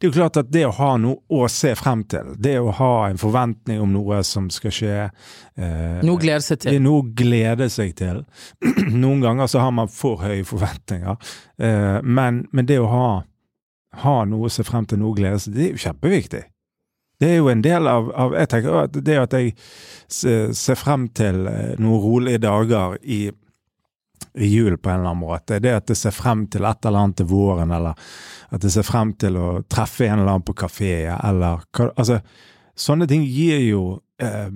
det 0.00 0.04
er 0.06 0.10
jo 0.10 0.16
klart 0.18 0.36
at 0.36 0.50
det 0.52 0.66
å 0.66 0.72
ha 0.76 0.90
noe 1.00 1.16
å 1.32 1.48
se 1.48 1.74
frem 1.76 2.02
til, 2.04 2.34
det 2.36 2.58
å 2.60 2.70
ha 2.76 3.08
en 3.08 3.16
forventning 3.20 3.80
om 3.80 3.92
noe 3.92 4.20
som 4.24 4.50
skal 4.52 4.70
skje 4.72 4.92
eh, 5.06 6.02
Noe 6.04 6.20
glede 6.20 6.44
seg 6.44 6.60
Det 6.60 6.70
til. 6.74 6.82
noe 6.84 7.02
glede 7.16 7.70
seg 7.72 7.94
til. 7.96 8.22
Noen 9.02 9.20
ganger 9.24 9.48
så 9.48 9.64
har 9.64 9.72
man 9.76 9.88
for 9.88 10.20
høye 10.24 10.44
forventninger, 10.44 11.16
eh, 11.60 11.98
men, 12.04 12.46
men 12.52 12.68
det 12.68 12.78
å 12.80 12.88
ha, 12.92 13.10
ha 14.04 14.16
noe 14.28 14.48
å 14.48 14.52
se 14.52 14.64
frem 14.64 14.84
til, 14.88 15.00
noe 15.00 15.12
å 15.12 15.18
glede 15.18 15.40
seg 15.40 15.52
til, 15.54 15.60
det 15.62 15.68
er 15.68 15.76
jo 15.76 15.84
kjempeviktig. 15.88 16.42
Det 17.20 17.28
er 17.28 17.36
jo 17.36 17.48
en 17.52 17.60
del 17.60 17.88
av, 17.88 18.06
av 18.16 18.32
Jeg 18.32 18.48
tenker 18.48 18.76
at 18.86 18.94
det 19.04 19.16
at 19.20 19.34
jeg 19.36 19.50
ser 20.08 20.76
frem 20.80 21.08
til 21.16 21.46
eh, 21.48 21.74
noen 21.80 22.00
rolige 22.04 22.40
dager 22.44 22.96
i 23.04 23.26
jul 24.34 24.76
på 24.78 24.90
en 24.90 25.00
eller 25.00 25.10
annen 25.10 25.24
måte, 25.24 25.58
det 25.62 25.72
at 25.74 25.86
det 25.90 25.96
ser 25.98 26.14
frem 26.14 26.46
til 26.52 26.64
et 26.68 26.86
eller 26.86 26.98
annet 27.04 27.16
til 27.20 27.26
våren, 27.30 27.70
eller 27.74 27.94
at 28.50 28.60
det 28.62 28.70
ser 28.72 28.86
frem 28.86 29.12
til 29.18 29.36
å 29.40 29.48
treffe 29.68 30.06
en 30.06 30.18
eller 30.20 30.34
annen 30.36 30.46
på 30.46 30.54
kafé, 30.54 30.92
eller 31.16 31.64
Altså, 31.96 32.20
sånne 32.76 33.08
ting 33.10 33.24
gir 33.26 33.60
jo 33.66 33.82
eh, 34.22 34.50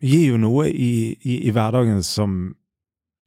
gir 0.00 0.24
jo 0.32 0.38
noe 0.40 0.66
i, 0.70 1.16
i, 1.22 1.36
i 1.48 1.52
hverdagen 1.54 2.02
som 2.02 2.54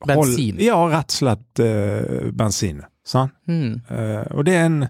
hold- 0.04 0.34
Bensin. 0.34 0.60
Ja, 0.60 0.80
rett 0.92 1.14
og 1.14 1.20
slett 1.22 1.60
eh, 1.64 2.32
bensin. 2.36 2.82
Sant? 3.06 3.32
Mm. 3.48 3.80
Eh, 3.92 4.26
og 4.36 4.46
det 4.48 4.54
er 4.56 4.66
en 4.70 4.82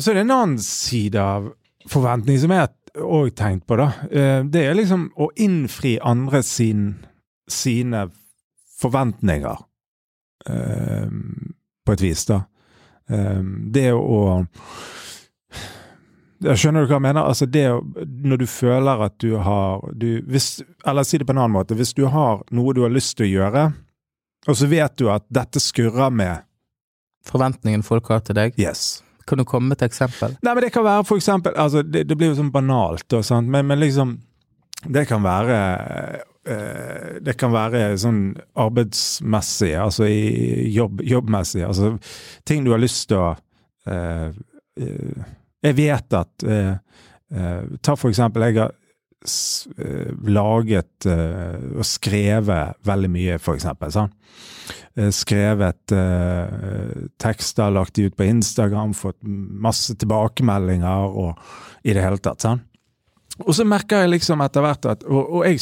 Så 0.00 0.10
er 0.10 0.14
det 0.20 0.26
en 0.26 0.30
annen 0.36 0.58
side 0.64 1.20
av 1.20 1.50
forventning 1.88 2.38
som 2.40 2.52
jeg 2.52 2.68
òg 3.00 3.34
tenkt 3.38 3.66
på, 3.68 3.76
da. 3.78 3.90
Eh, 4.10 4.42
det 4.48 4.62
er 4.66 4.74
liksom 4.74 5.08
å 5.20 5.28
innfri 5.40 5.98
andre 6.02 6.40
sin, 6.42 6.94
sine 7.48 8.06
forventninger. 8.80 9.60
Eh, 10.48 11.10
på 11.86 11.92
et 11.96 12.04
vis, 12.04 12.24
da. 12.30 12.42
Eh, 13.10 13.42
det 13.74 13.90
å 13.96 14.20
jeg 16.40 16.56
skjønner 16.56 16.86
du 16.86 16.88
hva 16.88 16.96
jeg 16.96 17.04
mener? 17.04 17.26
Altså 17.28 17.44
det 17.44 17.66
Når 18.24 18.40
du 18.40 18.46
føler 18.48 19.02
at 19.04 19.16
du 19.20 19.34
har 19.44 19.82
du, 19.92 20.22
hvis, 20.24 20.62
Eller 20.88 21.04
si 21.04 21.18
det 21.20 21.26
på 21.28 21.34
en 21.34 21.42
annen 21.42 21.52
måte. 21.58 21.76
Hvis 21.76 21.92
du 21.96 22.06
har 22.08 22.40
noe 22.56 22.72
du 22.76 22.80
har 22.86 22.92
lyst 22.92 23.18
til 23.18 23.26
å 23.26 23.30
gjøre, 23.30 23.64
og 24.48 24.56
så 24.56 24.68
vet 24.70 24.96
du 24.96 25.10
at 25.12 25.26
dette 25.28 25.60
skurrer 25.60 26.08
med 26.08 26.46
Forventningen 27.28 27.82
folk 27.84 28.08
har 28.08 28.22
til 28.24 28.38
deg. 28.38 28.56
Yes. 28.56 29.02
Kan 29.28 29.38
du 29.38 29.44
komme 29.44 29.68
med 29.68 29.82
et 29.82 29.90
eksempel? 29.90 30.32
Nei, 30.40 30.54
men 30.56 30.64
det 30.64 30.72
kan 30.72 30.86
være 30.86 31.04
for 31.04 31.20
eksempel 31.20 31.52
altså 31.60 31.84
Det, 31.84 32.06
det 32.08 32.16
blir 32.16 32.32
jo 32.32 32.38
sånn 32.40 32.52
banalt, 32.54 33.04
og 33.12 33.26
sånt, 33.26 33.50
Men, 33.52 33.68
men 33.68 33.82
liksom 33.82 34.16
Det 34.88 35.04
kan 35.10 35.22
være 35.22 35.60
Det 36.40 37.34
kan 37.36 37.52
være 37.52 37.98
sånn 38.00 38.20
arbeidsmessig, 38.58 39.74
altså 39.76 40.06
i 40.08 40.70
jobb, 40.72 41.02
jobbmessig. 41.04 41.60
Altså 41.66 41.90
ting 42.48 42.64
du 42.64 42.70
har 42.72 42.80
lyst 42.80 43.10
til 43.10 43.20
å 43.20 43.26
uh, 43.34 44.30
uh, 44.80 45.26
Jeg 45.60 45.76
vet 45.76 46.16
at 46.16 46.46
uh, 46.48 46.78
eh, 47.30 47.64
Ta 47.82 47.96
for 47.98 48.10
eksempel, 48.10 48.46
jeg 48.48 48.58
har 48.58 48.72
eh, 48.72 50.12
laget 50.30 51.06
eh, 51.08 51.58
og 51.76 51.86
skrevet 51.86 52.80
veldig 52.86 53.10
mye, 53.12 53.38
for 53.42 53.58
eksempel. 53.58 53.92
Sånn. 53.94 54.12
Eh, 54.96 55.10
skrevet 55.14 55.94
eh, 55.96 57.04
tekster, 57.20 57.74
lagt 57.74 57.98
de 57.98 58.08
ut 58.08 58.16
på 58.18 58.28
Instagram, 58.28 58.94
fått 58.96 59.20
masse 59.22 59.96
tilbakemeldinger 60.00 61.20
og 61.24 61.84
i 61.84 61.94
det 61.96 62.04
hele 62.04 62.20
tatt. 62.22 62.42
sant? 62.44 62.66
Og 63.46 63.54
så 63.56 63.64
merker 63.68 64.04
jeg 64.04 64.14
liksom 64.14 64.42
etter 64.44 64.64
hvert 64.64 64.88
at 64.90 65.04
Og, 65.08 65.20
og 65.38 65.46
jeg 65.46 65.60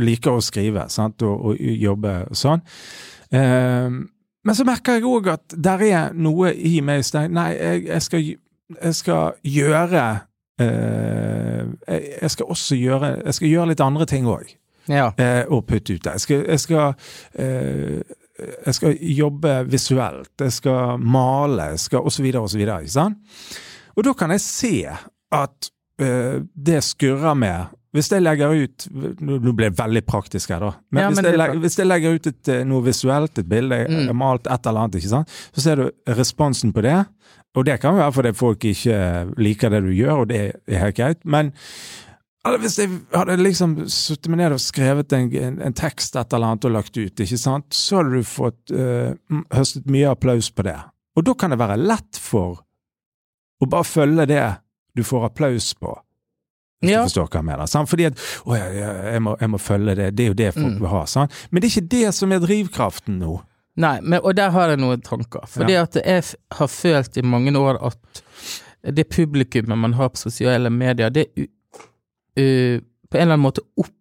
liker 0.00 0.38
å 0.38 0.44
skrive 0.44 0.86
sant? 0.92 1.22
Og, 1.26 1.50
og 1.50 1.60
jobbe 1.60 2.14
sånn. 2.36 2.62
Um, 3.30 4.02
men 4.40 4.56
så 4.56 4.64
merker 4.66 4.96
jeg 4.96 5.06
òg 5.06 5.28
at 5.30 5.54
der 5.54 5.84
er 5.86 6.16
noe 6.16 6.54
i 6.56 6.80
meg 6.84 7.04
som 7.06 7.28
Nei, 7.36 7.52
jeg, 7.54 7.84
jeg, 7.86 8.02
skal, 8.06 8.24
jeg 8.74 8.96
skal 8.98 9.36
gjøre 9.46 10.06
uh, 10.62 11.60
jeg, 11.86 12.00
jeg 12.16 12.32
skal 12.34 12.54
også 12.56 12.78
gjøre 12.80 13.12
Jeg 13.20 13.36
skal 13.38 13.52
gjøre 13.52 13.70
litt 13.72 13.84
andre 13.84 14.08
ting 14.10 14.26
òg 14.30 14.50
Ja. 14.90 15.12
Uh, 15.14 15.44
og 15.54 15.68
putte 15.68 15.94
ut 15.94 16.02
det. 16.02 16.16
Jeg 16.16 16.24
skal, 16.24 16.40
jeg 16.48 16.60
skal, 16.64 16.94
uh, 17.38 18.00
jeg 18.66 18.74
skal 18.74 18.96
jobbe 19.20 19.52
visuelt, 19.70 20.32
jeg 20.40 20.52
skal 20.56 20.98
male, 20.98 21.68
jeg 21.74 21.82
skal 21.84 22.08
osv., 22.08 22.26
osv. 22.40 22.64
Ikke 22.64 22.90
sant? 22.90 23.20
Og 23.94 24.06
da 24.08 24.14
kan 24.16 24.32
jeg 24.34 24.42
se 24.42 24.74
at 24.88 25.70
det 26.00 26.80
skurrer 26.86 27.34
med 27.36 27.76
Hvis 27.92 28.08
jeg 28.12 28.22
legger 28.22 28.52
ut 28.54 28.86
Nå 28.94 29.52
ble 29.52 29.68
det 29.70 29.78
veldig 29.78 30.02
praktisk 30.06 30.52
her, 30.54 30.60
da. 30.62 30.70
Men, 30.90 31.02
Ja, 31.02 31.08
hvis, 31.10 31.16
men 31.16 31.24
jeg 31.26 31.34
er 31.34 31.40
legger, 31.42 31.60
hvis 31.64 31.78
jeg 31.78 31.86
legger 31.90 32.14
ut 32.14 32.26
et, 32.30 32.48
eh, 32.48 32.60
noe 32.64 32.84
visuelt, 32.86 33.38
et 33.38 33.48
bilde, 33.50 33.80
Mm. 33.90 34.12
malt 34.16 34.46
et 34.46 34.66
eller 34.66 34.80
annet, 34.84 34.94
ikke 35.00 35.10
sant, 35.10 35.28
så 35.52 35.60
ser 35.60 35.76
du 35.76 35.90
responsen 36.06 36.72
på 36.72 36.82
det. 36.86 36.98
Og 37.56 37.64
det 37.66 37.80
kan 37.82 37.96
være 37.98 38.12
fordi 38.14 38.32
folk 38.38 38.64
ikke 38.64 39.00
liker 39.36 39.70
det 39.70 39.82
du 39.82 39.90
gjør, 39.90 40.20
og 40.22 40.28
det 40.28 40.38
er 40.68 40.78
helt 40.78 40.96
greit. 40.96 41.24
Men 41.24 41.52
eller 42.46 42.58
hvis 42.62 42.78
jeg 42.78 42.88
hadde 43.12 43.36
liksom 43.36 43.74
sittet 43.90 44.30
meg 44.32 44.38
ned 44.38 44.52
og 44.52 44.60
skrevet 44.62 45.12
en, 45.12 45.26
en, 45.36 45.58
en 45.60 45.74
tekst 45.76 46.14
et 46.16 46.32
eller 46.32 46.46
annet 46.54 46.64
og 46.64 46.72
lagt 46.72 46.96
ut, 46.96 47.20
ikke 47.20 47.36
sant, 47.38 47.66
så 47.74 47.98
hadde 48.00 48.14
du 48.16 48.22
fått 48.24 48.70
uh, 48.72 49.12
høstet 49.52 49.90
mye 49.90 50.08
applaus 50.14 50.48
på 50.54 50.62
det. 50.64 50.78
Og 51.18 51.26
da 51.26 51.34
kan 51.34 51.50
det 51.52 51.58
være 51.60 51.76
lett 51.76 52.16
for 52.16 52.62
å 53.60 53.68
bare 53.68 53.84
følge 53.84 54.24
det 54.30 54.44
du 55.00 55.04
får 55.08 55.26
applaus 55.30 55.72
på. 55.80 55.96
Hvis 56.80 56.90
Ja. 56.94 57.02
du 57.02 57.08
forstår 57.10 57.28
hva 57.28 57.40
jeg 57.42 57.44
mener. 57.50 57.66
Sant? 57.68 57.88
Fordi 57.92 58.06
at 58.08 58.16
å, 58.46 58.54
ja, 58.56 58.66
ja, 58.72 58.90
jeg, 59.14 59.20
må, 59.26 59.34
jeg 59.40 59.50
må 59.52 59.58
følge 59.60 59.94
det, 59.98 60.06
det 60.16 60.24
er 60.24 60.30
jo 60.30 60.38
det 60.38 60.50
folk 60.56 60.66
Mm. 60.74 60.80
vil 60.80 60.88
ha. 60.94 61.02
Sant? 61.12 61.32
Men 61.50 61.60
det 61.60 61.68
er 61.68 61.74
ikke 61.80 61.90
det 61.92 62.14
som 62.16 62.32
er 62.32 62.40
drivkraften 62.40 63.18
nå. 63.20 63.34
Nei, 63.80 64.00
men, 64.02 64.20
og 64.24 64.34
der 64.36 64.50
har 64.50 64.68
jeg 64.72 64.80
noen 64.80 65.00
tanker. 65.04 65.44
Fordi 65.48 65.76
at 65.78 65.94
jeg 66.00 66.24
har 66.58 66.66
følt 66.72 67.16
i 67.20 67.22
mange 67.22 67.52
år 67.56 67.78
at 67.86 68.22
det 68.96 69.08
publikummet 69.12 69.76
man 69.78 69.92
har 69.98 70.08
på 70.14 70.16
sosiale 70.22 70.70
medier, 70.72 71.10
det 71.12 71.26
u, 71.36 71.44
u, 71.44 72.80
på 73.10 73.18
en 73.18 73.22
eller 73.26 73.36
annen 73.36 73.44
måte 73.44 73.62
opp, 73.78 73.92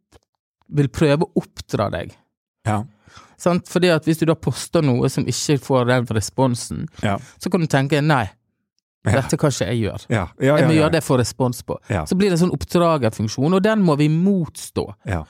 vil 0.69 0.87
prøve 0.93 1.25
å 1.27 1.31
oppdra 1.43 1.89
deg. 1.91 2.15
Ja. 2.65 2.83
Sant? 3.39 3.67
Fordi 3.71 3.89
at 3.93 4.05
hvis 4.07 4.19
du 4.21 4.25
da 4.29 4.35
poster 4.35 4.81
noe 4.85 5.09
som 5.11 5.25
ikke 5.27 5.59
får 5.63 5.87
den 5.91 6.05
responsen, 6.15 6.87
Ja. 7.03 7.17
så 7.39 7.49
kan 7.51 7.61
du 7.61 7.67
tenke 7.67 8.01
nei, 8.03 8.23
Ja. 8.25 8.33
Dette 9.07 9.37
kan 9.39 9.53
ikke 9.53 9.69
jeg 9.69 9.79
gjøre. 9.85 10.01
Ja, 10.11 10.25
ja, 10.39 10.57
Jeg 10.57 10.65
ja, 10.65 10.67
må 10.67 10.75
gjøre 10.75 10.91
det 10.95 10.99
jeg 10.99 11.07
får 11.07 11.21
respons 11.21 11.63
på. 11.63 11.77
Så 11.87 12.17
blir 12.19 12.29
det 12.29 12.39
en 12.39 12.43
sånn 12.47 12.57
oppdragerfunksjon, 12.57 13.55
og 13.55 13.63
den 13.63 13.85
må 13.85 13.95
vi 13.99 14.09
motstå. 14.11 14.85
Ja. 15.07 15.23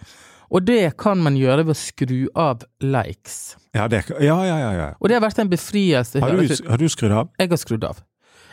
Og 0.50 0.66
det 0.66 0.98
kan 0.98 1.20
man 1.22 1.38
gjøre 1.38 1.68
ved 1.68 1.76
å 1.76 1.78
skru 1.78 2.20
av 2.34 2.64
likes. 2.82 3.56
Ja, 3.78 3.86
det, 3.92 4.02
ja, 4.18 4.38
ja, 4.48 4.58
ja, 4.58 4.72
ja. 4.74 4.88
Og 4.98 5.12
det 5.12 5.20
har 5.20 5.22
vært 5.22 5.44
en 5.44 5.52
befrielse. 5.52 6.22
Har, 6.24 6.34
du, 6.34 6.56
har 6.72 6.82
du 6.82 6.90
skrudd 6.90 7.14
av? 7.14 7.30
Jeg 7.38 7.52
har 7.52 7.62
skrudd 7.62 7.86
av. 7.86 8.02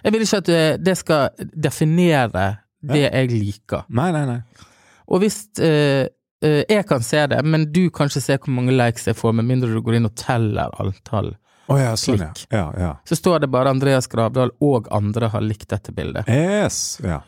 Jeg 0.05 0.13
vil 0.13 0.27
ikke 0.27 0.41
at 0.43 0.51
eh, 0.53 0.75
det 0.77 0.97
skal 1.01 1.49
definere 1.57 2.45
det 2.87 3.07
jeg 3.07 3.33
liker. 3.33 3.87
Nei, 3.97 4.11
nei, 4.15 4.27
nei. 4.29 4.69
Og 5.07 5.23
hvis 5.23 5.41
uh, 5.63 6.05
uh, 6.45 6.63
jeg 6.69 6.85
kan 6.89 7.03
se 7.03 7.25
det, 7.33 7.41
men 7.47 7.69
du 7.73 7.87
kan 7.95 8.11
ikke 8.11 8.23
se 8.23 8.37
hvor 8.37 8.55
mange 8.55 8.75
likes 8.77 9.09
jeg 9.09 9.17
får, 9.17 9.35
med 9.39 9.49
mindre 9.49 9.73
du 9.73 9.81
går 9.83 9.99
inn 9.99 10.09
og 10.11 10.15
teller 10.19 10.75
antall, 10.83 11.33
Å 11.67 11.77
ja, 11.81 11.93
sånn, 11.99 12.21
ja. 12.23 12.31
Klikk. 12.31 12.53
ja. 12.55 12.65
Ja, 12.79 12.91
så 13.09 13.17
står 13.19 13.41
det 13.43 13.51
bare 13.51 13.73
Andreas 13.75 14.07
Gravdal 14.11 14.53
og 14.63 14.87
andre 14.95 15.31
har 15.33 15.43
likt 15.43 15.69
dette 15.73 15.93
bildet. 15.95 16.29
Yes. 16.31 16.99
Ja. 17.03 17.21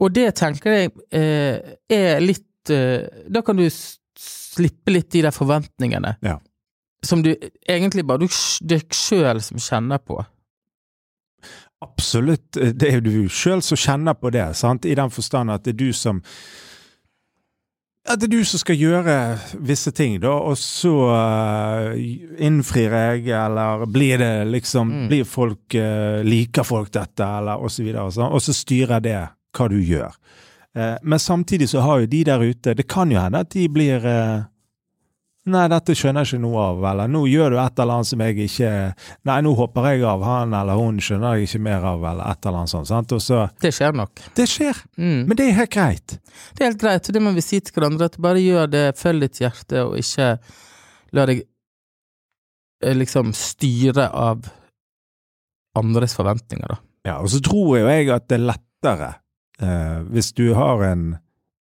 Og 0.00 0.14
det 0.16 0.30
tenker 0.40 0.78
jeg 0.78 0.92
eh, 1.12 1.76
er 1.92 2.22
litt 2.24 2.72
eh, 2.72 3.04
Da 3.28 3.42
kan 3.44 3.58
du 3.60 3.66
slippe 3.68 4.94
litt 4.94 5.10
de 5.12 5.26
der 5.26 5.34
forventningene. 5.36 6.16
Ja. 6.24 6.38
Som 7.04 7.20
du 7.22 7.34
egentlig 7.68 8.06
bare 8.08 8.24
du, 8.24 8.30
deg 8.64 8.88
sjøl 8.96 9.42
som 9.44 9.60
kjenner 9.60 10.00
på. 10.00 10.22
Absolutt. 11.84 12.56
Det 12.56 12.88
er 12.88 12.98
jo 12.98 13.04
du 13.04 13.28
sjøl 13.28 13.60
som 13.62 13.76
kjenner 13.76 14.16
på 14.16 14.32
det, 14.32 14.48
sant? 14.56 14.88
i 14.88 14.96
den 14.96 15.12
forstand 15.12 15.52
at 15.52 15.66
det 15.66 15.76
er 15.76 15.82
du 15.84 15.90
som 15.92 16.22
at 18.06 18.20
det 18.20 18.28
er 18.28 18.32
du 18.36 18.44
som 18.46 18.60
skal 18.62 18.78
gjøre 18.78 19.14
visse 19.66 19.90
ting, 19.96 20.16
da, 20.22 20.30
og 20.30 20.56
så 20.60 20.92
uh, 21.10 21.96
innfrir 22.38 22.94
jeg, 22.94 23.26
eller 23.34 23.86
blir 23.90 24.22
det 24.22 24.32
liksom 24.52 24.94
Mm. 24.96 25.06
Blir 25.10 25.24
folk 25.26 25.74
uh, 25.74 26.22
Liker 26.24 26.64
folk 26.64 26.92
dette, 26.94 27.24
eller 27.24 27.62
og 27.62 27.70
så 27.72 27.82
videre, 27.82 28.06
sånn, 28.14 28.32
og 28.32 28.42
så 28.42 28.54
styrer 28.54 29.02
det 29.02 29.18
hva 29.56 29.68
du 29.72 29.78
gjør. 29.80 30.14
Uh, 30.76 30.96
men 31.02 31.18
samtidig 31.18 31.68
så 31.72 31.82
har 31.82 32.02
jo 32.04 32.10
de 32.12 32.22
der 32.28 32.42
ute 32.44 32.74
Det 32.76 32.86
kan 32.88 33.10
jo 33.10 33.18
hende 33.18 33.40
at 33.42 33.50
de 33.54 33.64
blir 33.72 34.04
eh, 34.04 34.44
Nei, 35.46 35.68
dette 35.70 35.94
skjønner 35.94 36.24
jeg 36.24 36.32
ikke 36.34 36.42
noe 36.42 36.58
av, 36.72 36.80
eller 36.90 37.10
nå 37.12 37.20
gjør 37.30 37.52
du 37.54 37.56
et 37.62 37.78
eller 37.78 37.94
annet 38.00 38.08
som 38.08 38.22
jeg 38.24 38.36
ikke 38.48 38.70
Nei, 39.30 39.36
nå 39.46 39.52
hopper 39.54 39.84
jeg 39.92 40.02
av, 40.10 40.24
han 40.26 40.54
eller 40.58 40.74
hun 40.80 40.96
skjønner 40.98 41.36
jeg 41.38 41.46
ikke 41.46 41.60
mer 41.68 41.84
av, 41.86 42.02
eller 42.10 42.32
et 42.32 42.46
eller 42.48 42.58
annet 42.64 42.72
sånt. 42.72 42.88
sant? 42.90 43.12
Og 43.14 43.22
så 43.22 43.44
Det 43.62 43.70
skjer 43.76 43.94
nok. 43.94 44.22
Det 44.34 44.46
skjer, 44.50 44.80
Mm. 44.98 45.26
men 45.28 45.36
det 45.36 45.46
er 45.48 45.52
helt 45.60 45.70
greit. 45.70 46.18
Det 46.56 46.60
er 46.64 46.70
helt 46.72 46.80
greit, 46.82 47.08
og 47.08 47.14
det 47.14 47.22
må 47.22 47.32
vi 47.36 47.40
si 47.46 47.60
til 47.60 47.72
hverandre, 47.78 48.04
at 48.10 48.18
bare 48.18 48.42
gjør 48.42 48.66
det, 48.70 48.84
følg 48.98 49.20
ditt 49.20 49.38
hjerte, 49.44 49.84
og 49.86 49.94
ikke 50.02 50.32
la 51.12 51.26
deg 51.26 51.44
eh, 52.82 52.94
liksom 52.94 53.30
styre 53.32 54.10
av 54.12 54.42
andres 55.76 56.14
forventninger, 56.16 56.66
da. 56.74 56.78
Ja, 57.06 57.20
og 57.22 57.28
så 57.30 57.38
tror 57.44 57.78
jo 57.78 57.86
jeg 57.86 58.08
at 58.10 58.26
det 58.28 58.40
er 58.40 58.48
lettere 58.50 59.12
eh, 59.62 60.02
hvis 60.10 60.32
du 60.34 60.48
har 60.58 60.82
en 60.90 61.04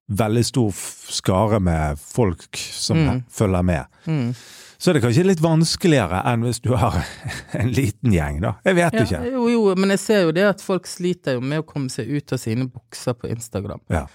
veldig 0.08 0.44
stor 0.46 0.70
skare 1.10 1.58
med 1.60 1.98
folk 1.98 2.56
som 2.56 2.96
Mm. 2.96 3.24
følger 3.30 3.62
med. 3.64 3.86
Mm. 4.06 4.34
Så 4.78 4.90
er 4.90 4.94
det 4.94 5.02
kanskje 5.02 5.24
litt 5.26 5.40
vanskeligere 5.40 6.20
enn 6.26 6.42
hvis 6.44 6.60
du 6.62 6.74
har 6.76 6.98
en 7.52 7.70
liten 7.72 8.12
gjeng, 8.12 8.40
da. 8.44 8.54
Jeg 8.64 8.74
vet 8.76 8.92
Ja, 8.92 9.04
ikke. 9.04 9.32
jo, 9.32 9.48
jo, 9.48 9.74
men 9.74 9.90
jeg 9.90 9.98
ser 9.98 10.22
jo 10.28 10.32
det 10.32 10.44
at 10.46 10.60
folk 10.62 10.86
sliter 10.86 11.34
jo 11.34 11.40
med 11.40 11.60
å 11.60 11.66
komme 11.66 11.88
seg 11.90 12.08
ut 12.08 12.32
av 12.32 12.38
sine 12.38 12.68
bukser 12.68 13.14
på 13.14 13.28
Instagram. 13.32 13.80
Ja. 13.90 14.06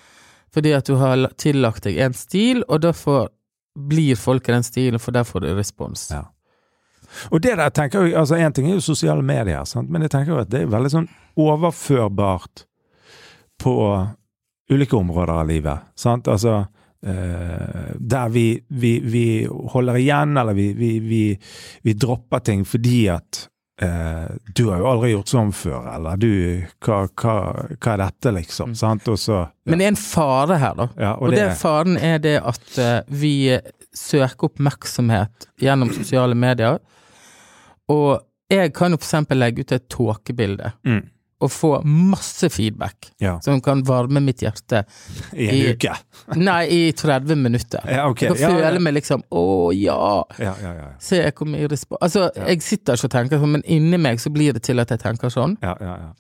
Fordi 0.54 0.74
at 0.78 0.86
du 0.86 0.96
har 0.96 1.28
tillagt 1.38 1.84
deg 1.84 1.98
en 1.98 2.14
stil, 2.14 2.64
og 2.70 2.82
derfor 2.82 3.30
blir 3.76 4.16
folk 4.20 4.48
i 4.50 4.52
den 4.52 4.64
stilen, 4.64 5.00
for 5.00 5.12
der 5.12 5.24
får 5.24 5.42
du 5.42 5.56
respons. 5.56 6.10
Ja. 6.12 6.26
Og 7.32 7.42
det 7.42 7.58
der 7.58 7.70
tenker 7.70 8.06
jeg, 8.06 8.14
altså 8.16 8.36
En 8.40 8.54
ting 8.54 8.68
er 8.70 8.74
jo 8.76 8.80
sosiale 8.82 9.22
medier, 9.24 9.66
sant? 9.66 9.90
men 9.90 10.02
jeg 10.02 10.12
tenker 10.12 10.32
jo 10.34 10.40
at 10.40 10.50
det 10.50 10.62
er 10.62 10.68
veldig 10.72 10.92
sånn 10.92 11.10
overførbart 11.38 12.66
på 13.60 13.76
ulike 14.72 14.96
områder 14.96 15.34
av 15.34 15.48
livet. 15.48 15.92
Sant? 15.96 16.28
Altså 16.32 16.66
eh, 17.06 17.94
der 17.96 18.30
vi, 18.30 18.46
vi, 18.68 19.00
vi 19.00 19.26
holder 19.48 20.00
igjen, 20.02 20.38
eller 20.38 20.58
vi, 20.58 20.72
vi, 20.74 20.92
vi, 21.00 21.24
vi 21.82 21.94
dropper 21.94 22.44
ting 22.46 22.66
fordi 22.68 23.02
at 23.14 23.46
eh, 23.82 24.30
du 24.56 24.68
har 24.70 24.82
jo 24.82 24.90
aldri 24.94 25.12
gjort 25.14 25.34
sånn 25.34 25.54
før, 25.56 25.92
eller 25.96 26.22
du 26.22 26.32
Hva, 26.84 27.04
hva, 27.08 27.36
hva 27.76 27.94
er 27.94 28.04
dette, 28.06 28.34
liksom? 28.38 28.74
Mm. 28.74 28.80
Sant? 28.84 29.12
Og 29.12 29.20
så 29.20 29.44
Men 29.66 29.82
det 29.82 29.90
er 29.90 29.94
en 29.96 30.02
fare 30.02 30.60
her, 30.62 30.76
da. 30.78 30.90
ja, 30.98 31.14
Og, 31.18 31.36
det 31.36 31.52
faren 31.60 31.98
er 31.98 32.20
det 32.24 32.38
at 32.40 32.82
eh, 32.82 32.98
vi 33.08 33.36
søker 33.92 34.48
oppmerksomhet 34.48 35.50
gjennom 35.60 35.90
sosiale 35.92 36.36
medier. 36.38 36.80
Og 37.92 38.22
jeg 38.52 38.72
kan 38.76 38.94
jo 38.94 39.00
for 39.00 39.08
eksempel 39.08 39.40
legge 39.42 39.66
ut 39.66 39.74
et 39.76 39.88
tåkebilde 39.92 40.72
mm, 40.88 41.02
og 41.42 41.52
få 41.52 41.70
masse 41.88 42.50
feedback 42.54 43.10
ja, 43.22 43.34
som 43.42 43.60
kan 43.66 43.82
varme 43.88 44.22
mitt 44.24 44.44
hjerte 44.46 44.84
I 45.34 45.48
en 45.50 45.56
i- 45.56 45.72
uke. 45.74 45.96
Nei, 46.38 46.62
i 46.70 46.80
30 46.94 47.36
minutter. 47.42 47.82
Ja, 47.90 48.08
okay. 48.10 48.30
Jeg 48.30 48.38
kan 48.38 48.56
Ja, 48.60 48.70
føle 48.70 48.80
meg 48.86 48.94
liksom 49.00 49.24
Å 49.32 49.44
ja! 49.76 49.98
Ja, 50.40 50.54
ja, 50.62 50.74
ja. 50.78 50.88
Se 51.02 51.22
hvor 51.32 51.50
mye 51.50 51.68
respons 51.72 52.02
Altså, 52.06 52.28
jeg 52.48 52.62
sitter 52.66 52.94
ikke 53.00 53.10
og 53.10 53.16
tenker 53.18 53.42
sånn, 53.42 53.56
men 53.58 53.66
inni 53.66 53.98
meg 54.02 54.22
så 54.22 54.30
blir 54.34 54.54
det 54.54 54.64
til 54.70 54.80
at 54.84 54.94
jeg 54.94 55.02
tenker 55.04 55.34
sånn. 55.34 55.58
ja, 55.64 55.76
ja, 55.82 55.96
ja. 56.08 56.12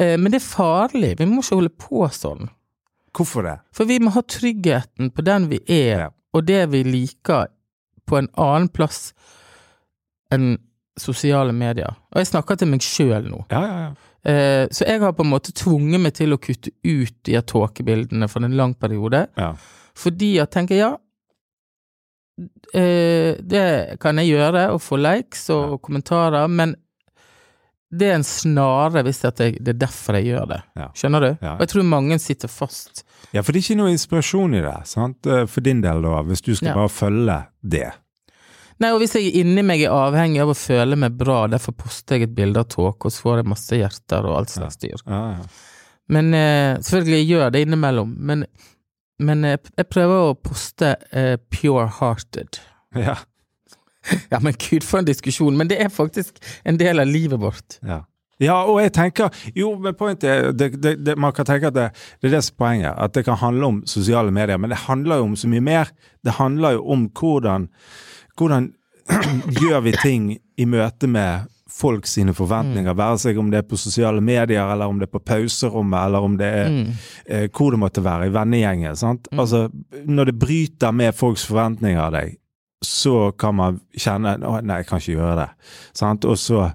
Eh, 0.00 0.16
men 0.16 0.32
det 0.32 0.38
er 0.40 0.46
farlig. 0.48 1.14
Vi 1.18 1.26
må 1.28 1.42
ikke 1.44 1.58
holde 1.58 1.72
på 1.88 2.06
sånn. 2.16 2.46
Hvorfor 3.12 3.44
det? 3.44 3.58
For 3.76 3.84
vi 3.88 3.98
må 4.00 4.08
ha 4.14 4.22
tryggheten 4.24 5.10
på 5.12 5.24
den 5.26 5.50
vi 5.50 5.58
er, 5.68 6.06
og 6.32 6.46
det 6.48 6.62
vi 6.72 6.80
liker, 6.86 7.50
på 8.08 8.16
en 8.18 8.28
annen 8.40 8.70
plass 8.72 9.10
enn 10.32 10.54
sosiale 10.98 11.52
medier. 11.56 11.92
Og 12.12 12.20
jeg 12.22 12.30
snakker 12.32 12.58
til 12.60 12.68
meg 12.72 12.82
sjøl 12.84 13.28
nå. 13.30 13.42
Ja, 13.52 13.60
ja, 13.68 13.76
ja. 13.84 13.92
Eh, 14.24 14.68
så 14.70 14.86
jeg 14.86 15.00
har 15.02 15.14
på 15.18 15.24
en 15.24 15.32
måte 15.32 15.54
tvunget 15.56 16.00
meg 16.00 16.14
til 16.14 16.34
å 16.34 16.40
kutte 16.42 16.70
ut 16.86 17.14
de 17.26 17.40
tåkebildene 17.42 18.28
for 18.30 18.46
en 18.46 18.54
lang 18.58 18.74
periode, 18.78 19.24
ja. 19.36 19.48
fordi 19.98 20.36
jeg 20.36 20.50
tenker 20.54 20.78
ja, 20.78 20.92
eh, 22.74 23.34
det 23.42 23.98
kan 24.02 24.20
jeg 24.22 24.30
gjøre, 24.36 24.68
og 24.76 24.82
få 24.84 25.00
likes 25.02 25.48
og 25.54 25.80
kommentarer, 25.82 26.46
men 26.48 26.76
det 27.92 28.08
er 28.08 28.14
en 28.16 28.24
snare 28.24 29.02
hvis 29.04 29.20
det 29.20 29.48
er 29.68 29.76
derfor 29.76 30.16
jeg 30.16 30.30
gjør 30.30 30.46
det. 30.54 30.60
Ja. 30.80 30.86
Skjønner 30.96 31.26
du? 31.26 31.30
Ja. 31.42 31.56
Og 31.58 31.66
jeg 31.66 31.72
tror 31.74 31.90
mange 31.90 32.16
sitter 32.22 32.48
fast. 32.48 33.02
Ja, 33.34 33.42
for 33.42 33.52
det 33.52 33.60
er 33.60 33.66
ikke 33.66 33.80
noe 33.82 33.92
inspirasjon 33.92 34.54
i 34.56 34.62
det, 34.64 34.78
sant? 34.88 35.28
Eh, 35.28 35.44
for 35.50 35.64
din 35.66 35.82
del 35.84 36.00
da, 36.04 36.22
hvis 36.24 36.40
du 36.46 36.54
skal 36.54 36.72
Ja. 36.72 36.78
bare 36.78 36.92
følge 36.92 37.36
det. 37.60 37.90
Nei, 38.80 38.90
og 38.92 39.00
hvis 39.02 39.14
jeg 39.18 39.32
inni 39.42 39.62
meg 39.66 39.82
er 39.84 39.92
avhengig 39.94 40.40
av 40.42 40.52
å 40.52 40.56
føle 40.56 40.96
meg 40.98 41.16
bra, 41.18 41.42
derfor 41.52 41.74
poster 41.76 42.16
jeg 42.16 42.28
et 42.30 42.36
bilde 42.36 42.62
av 42.62 42.68
tåke, 42.72 43.06
og 43.08 43.12
så 43.14 43.26
får 43.26 43.42
jeg 43.42 43.50
masse 43.52 43.78
hjerter 43.78 44.28
og 44.28 44.38
alt 44.40 44.54
slags 44.54 44.78
styr. 44.80 45.02
Ja, 45.06 45.22
ja. 45.38 45.46
Men 46.12 46.34
eh, 46.34 46.78
selvfølgelig, 46.82 47.18
jeg 47.20 47.28
gjør 47.30 47.52
det 47.54 47.60
innimellom, 47.66 48.14
men, 48.18 48.46
men 49.22 49.44
eh, 49.48 49.58
jeg 49.78 49.88
prøver 49.92 50.30
å 50.30 50.38
poste 50.38 50.96
eh, 51.12 51.36
pure-hearted. 51.52 52.62
Ja, 53.06 53.16
Ja, 54.32 54.40
men 54.42 54.56
gud, 54.58 54.82
for 54.82 54.98
en 54.98 55.06
diskusjon, 55.06 55.54
men 55.56 55.68
det 55.70 55.76
er 55.80 55.88
faktisk 55.88 56.40
en 56.66 56.76
del 56.80 56.98
av 56.98 57.06
livet 57.06 57.40
vårt. 57.40 57.78
ja. 57.86 58.02
Ja, 58.42 58.56
og 58.66 58.80
jeg 58.82 58.90
tenker 58.96 59.30
Jo, 59.54 59.74
men 59.78 59.94
pointet 59.94 60.24
er 60.26 60.52
det, 60.56 60.72
det, 60.82 60.96
det, 61.06 61.14
Man 61.20 61.34
kan 61.36 61.46
tenke 61.46 61.68
at 61.68 61.76
det, 61.76 61.84
det 62.18 62.30
er 62.30 62.32
det 62.34 62.40
som 62.42 62.56
er 62.56 62.58
poenget. 62.64 62.94
At 62.98 63.14
det 63.14 63.22
kan 63.28 63.38
handle 63.38 63.68
om 63.68 63.82
sosiale 63.86 64.32
medier. 64.34 64.58
Men 64.58 64.72
det 64.72 64.80
handler 64.88 65.20
jo 65.20 65.28
om 65.28 65.36
så 65.38 65.50
mye 65.52 65.62
mer. 65.62 65.92
Det 66.26 66.34
handler 66.40 66.74
jo 66.78 66.80
om 66.90 67.04
hvordan 67.20 67.68
Hvordan 68.38 68.70
gjør 69.60 69.80
vi 69.84 69.92
ting 70.02 70.28
i 70.58 70.64
møte 70.68 71.08
med 71.10 71.48
folk 71.72 72.04
sine 72.06 72.34
forventninger, 72.36 72.92
være 72.94 73.18
seg 73.18 73.38
om 73.40 73.48
det 73.50 73.62
er 73.62 73.66
på 73.68 73.78
sosiale 73.80 74.20
medier, 74.20 74.68
eller 74.74 74.90
om 74.92 74.98
det 75.00 75.06
er 75.08 75.12
på 75.14 75.22
pauserommet, 75.24 76.04
eller 76.06 76.26
om 76.26 76.34
det 76.36 76.50
er 76.60 76.68
Mm. 76.68 76.90
eh, 77.26 77.48
hvor 77.48 77.70
det 77.72 77.78
måtte 77.80 78.04
være, 78.04 78.26
i 78.28 78.32
vennegjengen. 78.34 78.96
sant? 78.96 79.28
Mm. 79.32 79.38
Altså, 79.40 79.70
når 80.06 80.24
det 80.30 80.38
bryter 80.38 80.92
med 80.92 81.14
folks 81.14 81.46
forventninger 81.48 82.00
av 82.00 82.12
deg, 82.12 82.36
så 82.84 83.32
kan 83.38 83.54
man 83.54 83.80
kjenne 83.96 84.36
å, 84.44 84.60
nei, 84.62 84.76
jeg 84.82 84.86
kan 84.86 84.98
ikke 85.00 85.16
gjøre 85.16 85.36
det. 85.40 85.48
Sant? 85.94 86.24
Og 86.24 86.36
så 86.36 86.72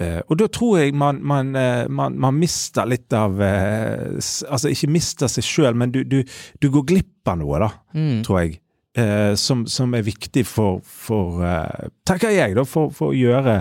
eh, 0.00 0.20
og 0.28 0.38
da 0.40 0.46
tror 0.48 0.78
jeg 0.80 0.94
man, 0.94 1.18
man, 1.22 1.54
eh, 1.56 1.86
man, 1.88 2.18
man 2.18 2.34
mister 2.34 2.86
litt 2.88 3.12
av 3.12 3.38
eh, 3.40 4.16
Altså 4.16 4.70
ikke 4.72 4.88
mister 4.90 5.28
seg 5.28 5.44
sjøl, 5.44 5.74
men 5.76 5.92
du, 5.92 6.02
du, 6.04 6.22
du 6.60 6.70
går 6.70 6.86
glipp 6.88 7.28
av 7.28 7.38
noe, 7.38 7.58
da, 7.60 7.70
Mm. 7.94 8.22
tror 8.24 8.40
jeg. 8.42 8.58
Eh, 8.98 9.34
som, 9.38 9.66
som 9.70 9.92
er 9.94 10.02
viktig 10.02 10.42
for, 10.50 10.80
for 10.82 11.44
eh, 11.46 11.90
Tenker 12.08 12.32
jeg, 12.34 12.56
da, 12.58 12.64
for, 12.66 12.90
for 12.90 13.12
å 13.12 13.14
gjøre 13.14 13.60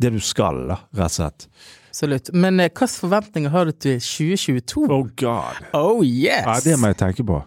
det 0.00 0.12
du 0.14 0.20
skal, 0.24 0.62
da, 0.70 0.78
rett 0.96 1.10
og 1.10 1.16
slett. 1.18 1.46
Absolutt. 1.90 2.30
Men 2.32 2.62
eh, 2.62 2.70
hvilke 2.70 2.88
forventninger 2.88 3.52
har 3.52 3.68
du 3.68 3.74
til 3.76 3.98
2022? 4.00 4.86
Oh 4.88 5.04
god. 5.20 5.60
Oh 5.76 6.00
yes! 6.06 6.46
Ja, 6.46 6.56
det 6.64 6.78
må 6.80 6.94
jeg 6.94 7.00
tenke 7.02 7.26
på. 7.28 7.42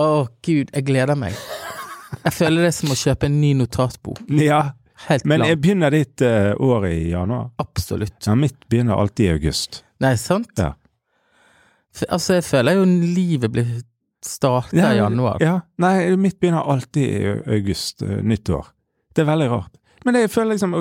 Å 0.00 0.08
gud, 0.40 0.72
jeg 0.72 0.86
gleder 0.88 1.20
meg. 1.20 1.36
Jeg 2.22 2.32
føler 2.36 2.64
det 2.64 2.70
er 2.70 2.78
som 2.80 2.94
å 2.94 2.96
kjøpe 2.96 3.28
en 3.28 3.40
ny 3.42 3.52
notatbok. 3.58 4.24
Ja, 4.40 4.70
Helt 5.08 5.24
men 5.26 5.42
jeg 5.42 5.58
begynner 5.58 5.90
ditt 5.90 6.22
uh, 6.22 6.52
år 6.62 6.86
i 6.86 6.96
januar. 7.10 7.48
Absolutt. 7.60 8.20
Ja, 8.22 8.36
mitt 8.38 8.60
begynner 8.70 9.00
alltid 9.02 9.26
i 9.26 9.32
august. 9.34 9.82
Nei, 10.02 10.14
sant? 10.20 10.52
Ja. 10.60 10.76
For, 11.92 12.06
Altså, 12.14 12.36
jeg 12.38 12.46
føler 12.46 12.78
jo 12.78 12.84
livet 12.86 13.50
blir 13.52 13.72
starta 14.26 14.92
i 14.92 14.96
januar. 14.98 15.42
Ja, 15.42 15.60
nei, 15.82 16.16
mitt 16.16 16.40
begynner 16.40 16.68
alltid 16.70 17.04
i 17.04 17.36
august, 17.58 18.02
eh, 18.02 18.20
nyttår. 18.22 18.66
Det 19.14 19.24
er 19.24 19.30
veldig 19.30 19.50
rart. 19.50 19.78
Men 20.04 20.18
jeg 20.18 20.30
føler 20.30 20.56
liksom 20.56 20.74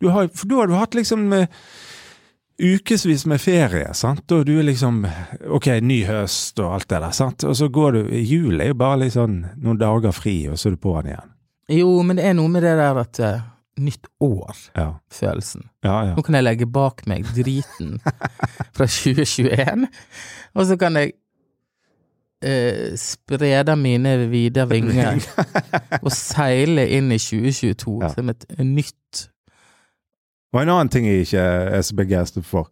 du 0.00 0.08
har, 0.12 0.28
For 0.34 0.48
da 0.48 0.58
har 0.60 0.68
du 0.68 0.74
hatt 0.76 0.94
liksom 0.94 1.32
eh, 1.32 1.46
ukevis 2.60 3.26
med 3.26 3.40
ferie, 3.40 3.94
sant? 3.96 4.26
Og 4.32 4.44
du 4.46 4.58
er 4.58 4.66
liksom 4.68 5.06
Ok, 5.48 5.70
ny 5.80 6.02
høst 6.08 6.60
og 6.60 6.74
alt 6.76 6.90
det 6.90 7.00
der, 7.00 7.14
sant? 7.16 7.44
Og 7.48 7.56
så 7.56 7.70
går 7.72 7.96
du 7.96 8.02
Jul 8.20 8.60
er 8.60 8.72
jo 8.72 8.80
bare 8.80 9.08
sånn 9.12 9.42
noen 9.56 9.80
dager 9.80 10.12
fri, 10.12 10.42
og 10.50 10.60
så 10.60 10.70
er 10.70 10.76
du 10.76 10.82
på 10.82 10.96
den 10.98 11.14
igjen. 11.14 11.32
Jo, 11.70 11.94
men 12.02 12.18
det 12.18 12.26
er 12.26 12.36
noe 12.36 12.50
med 12.50 12.66
det 12.66 12.74
der 12.80 12.98
at 12.98 13.20
uh, 13.22 13.42
nytt 13.80 14.08
år-følelsen. 14.20 15.62
Ja. 15.84 15.88
Ja, 15.88 15.96
ja. 16.10 16.14
Nå 16.18 16.24
kan 16.26 16.36
jeg 16.36 16.46
legge 16.46 16.66
bak 16.68 17.04
meg 17.08 17.28
driten 17.36 18.00
fra 18.76 18.88
2021, 18.90 19.86
og 20.56 20.66
så 20.66 20.76
kan 20.80 20.98
jeg 20.98 21.14
eh, 22.42 22.96
sprede 22.98 23.76
mine 23.76 24.14
vide 24.30 24.64
vinger 24.70 25.20
og 26.04 26.10
seile 26.14 26.86
inn 26.96 27.10
i 27.12 27.18
2022 27.20 27.98
Ja. 28.02 28.12
som 28.14 28.28
et 28.32 28.46
nytt 28.58 29.26
Og 30.52 30.62
en 30.62 30.68
annen 30.72 30.88
ting 30.90 31.06
jeg 31.06 31.26
ikke 31.28 31.42
er 31.78 31.82
så 31.86 31.94
begeistret 31.94 32.44
for, 32.48 32.70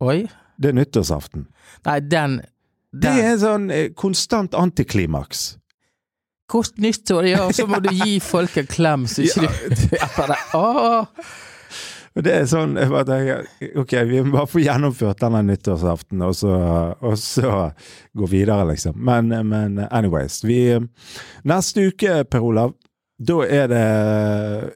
Oi. 0.00 0.28
det 0.62 0.68
er 0.70 0.76
nyttårsaften. 0.78 1.46
Nei, 1.86 1.96
den, 2.00 2.36
Det 2.94 3.10
er 3.10 3.32
en 3.32 3.40
sånn 3.42 3.70
eh, 3.74 3.88
konstant 3.98 4.54
antiklimaks. 4.54 5.56
Kort 6.50 6.78
nyttår, 6.82 7.26
ja, 7.30 7.44
og 7.46 7.54
så 7.54 7.66
må 7.70 7.78
du 7.82 7.90
gi 7.94 8.20
folk 8.22 8.56
en 8.58 8.66
klem, 8.70 9.04
så 9.10 9.22
ikke 9.22 9.46
du 9.74 9.84
Jeg 10.00 10.08
bare, 10.16 10.36
åh. 10.54 11.06
Og 12.20 12.24
det 12.26 12.34
er 12.36 12.48
sånn 12.50 12.74
jeg 12.76 12.92
bare 12.92 13.06
tenker, 13.08 13.70
Ok, 13.80 13.94
vi 14.10 14.18
må 14.20 14.34
bare 14.34 14.50
få 14.50 14.60
gjennomført 14.60 15.22
denne 15.22 15.40
nyttårsaften, 15.48 16.20
og 16.26 16.34
så, 16.36 16.52
og 17.00 17.14
så 17.16 17.70
gå 18.12 18.28
videre, 18.28 18.66
liksom. 18.74 18.98
Men, 19.08 19.32
men 19.48 19.80
anyways. 19.88 20.42
Vi, 20.44 20.60
neste 21.48 21.86
uke, 21.88 22.18
Per 22.28 22.44
Olav, 22.44 22.74
da 23.16 23.38
er 23.48 23.72
det 23.72 23.86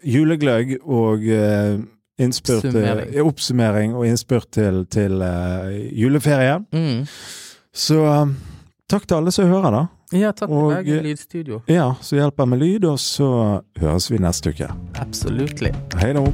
julegløgg 0.08 0.78
og 0.84 1.28
eh, 1.28 1.76
innspurt 2.24 2.64
oppsummering. 2.64 3.12
Eh, 3.12 3.28
Oppsummering 3.28 3.98
og 3.98 4.08
innspurt 4.08 4.48
til, 4.56 4.86
til 4.88 5.20
eh, 5.24 5.76
juleferien. 6.00 6.64
Mm. 6.72 7.04
Så 7.76 8.00
um, 8.08 8.36
takk 8.88 9.04
til 9.04 9.20
alle 9.20 9.36
som 9.36 9.52
hører, 9.52 9.68
da. 9.82 9.84
Ja, 10.16 10.32
takk 10.32 10.48
til 10.48 10.68
meg, 10.72 10.92
lydstudio. 11.10 11.62
Ja, 11.68 11.92
så 12.00 12.20
hjelper 12.20 12.48
med 12.48 12.64
lyd, 12.64 12.88
og 12.88 13.00
så 13.02 13.30
høres 13.80 14.08
vi 14.12 14.24
neste 14.24 14.56
uke. 14.56 14.72
Absolutt. 15.04 15.64
Hei 16.00 16.12
da. 16.16 16.28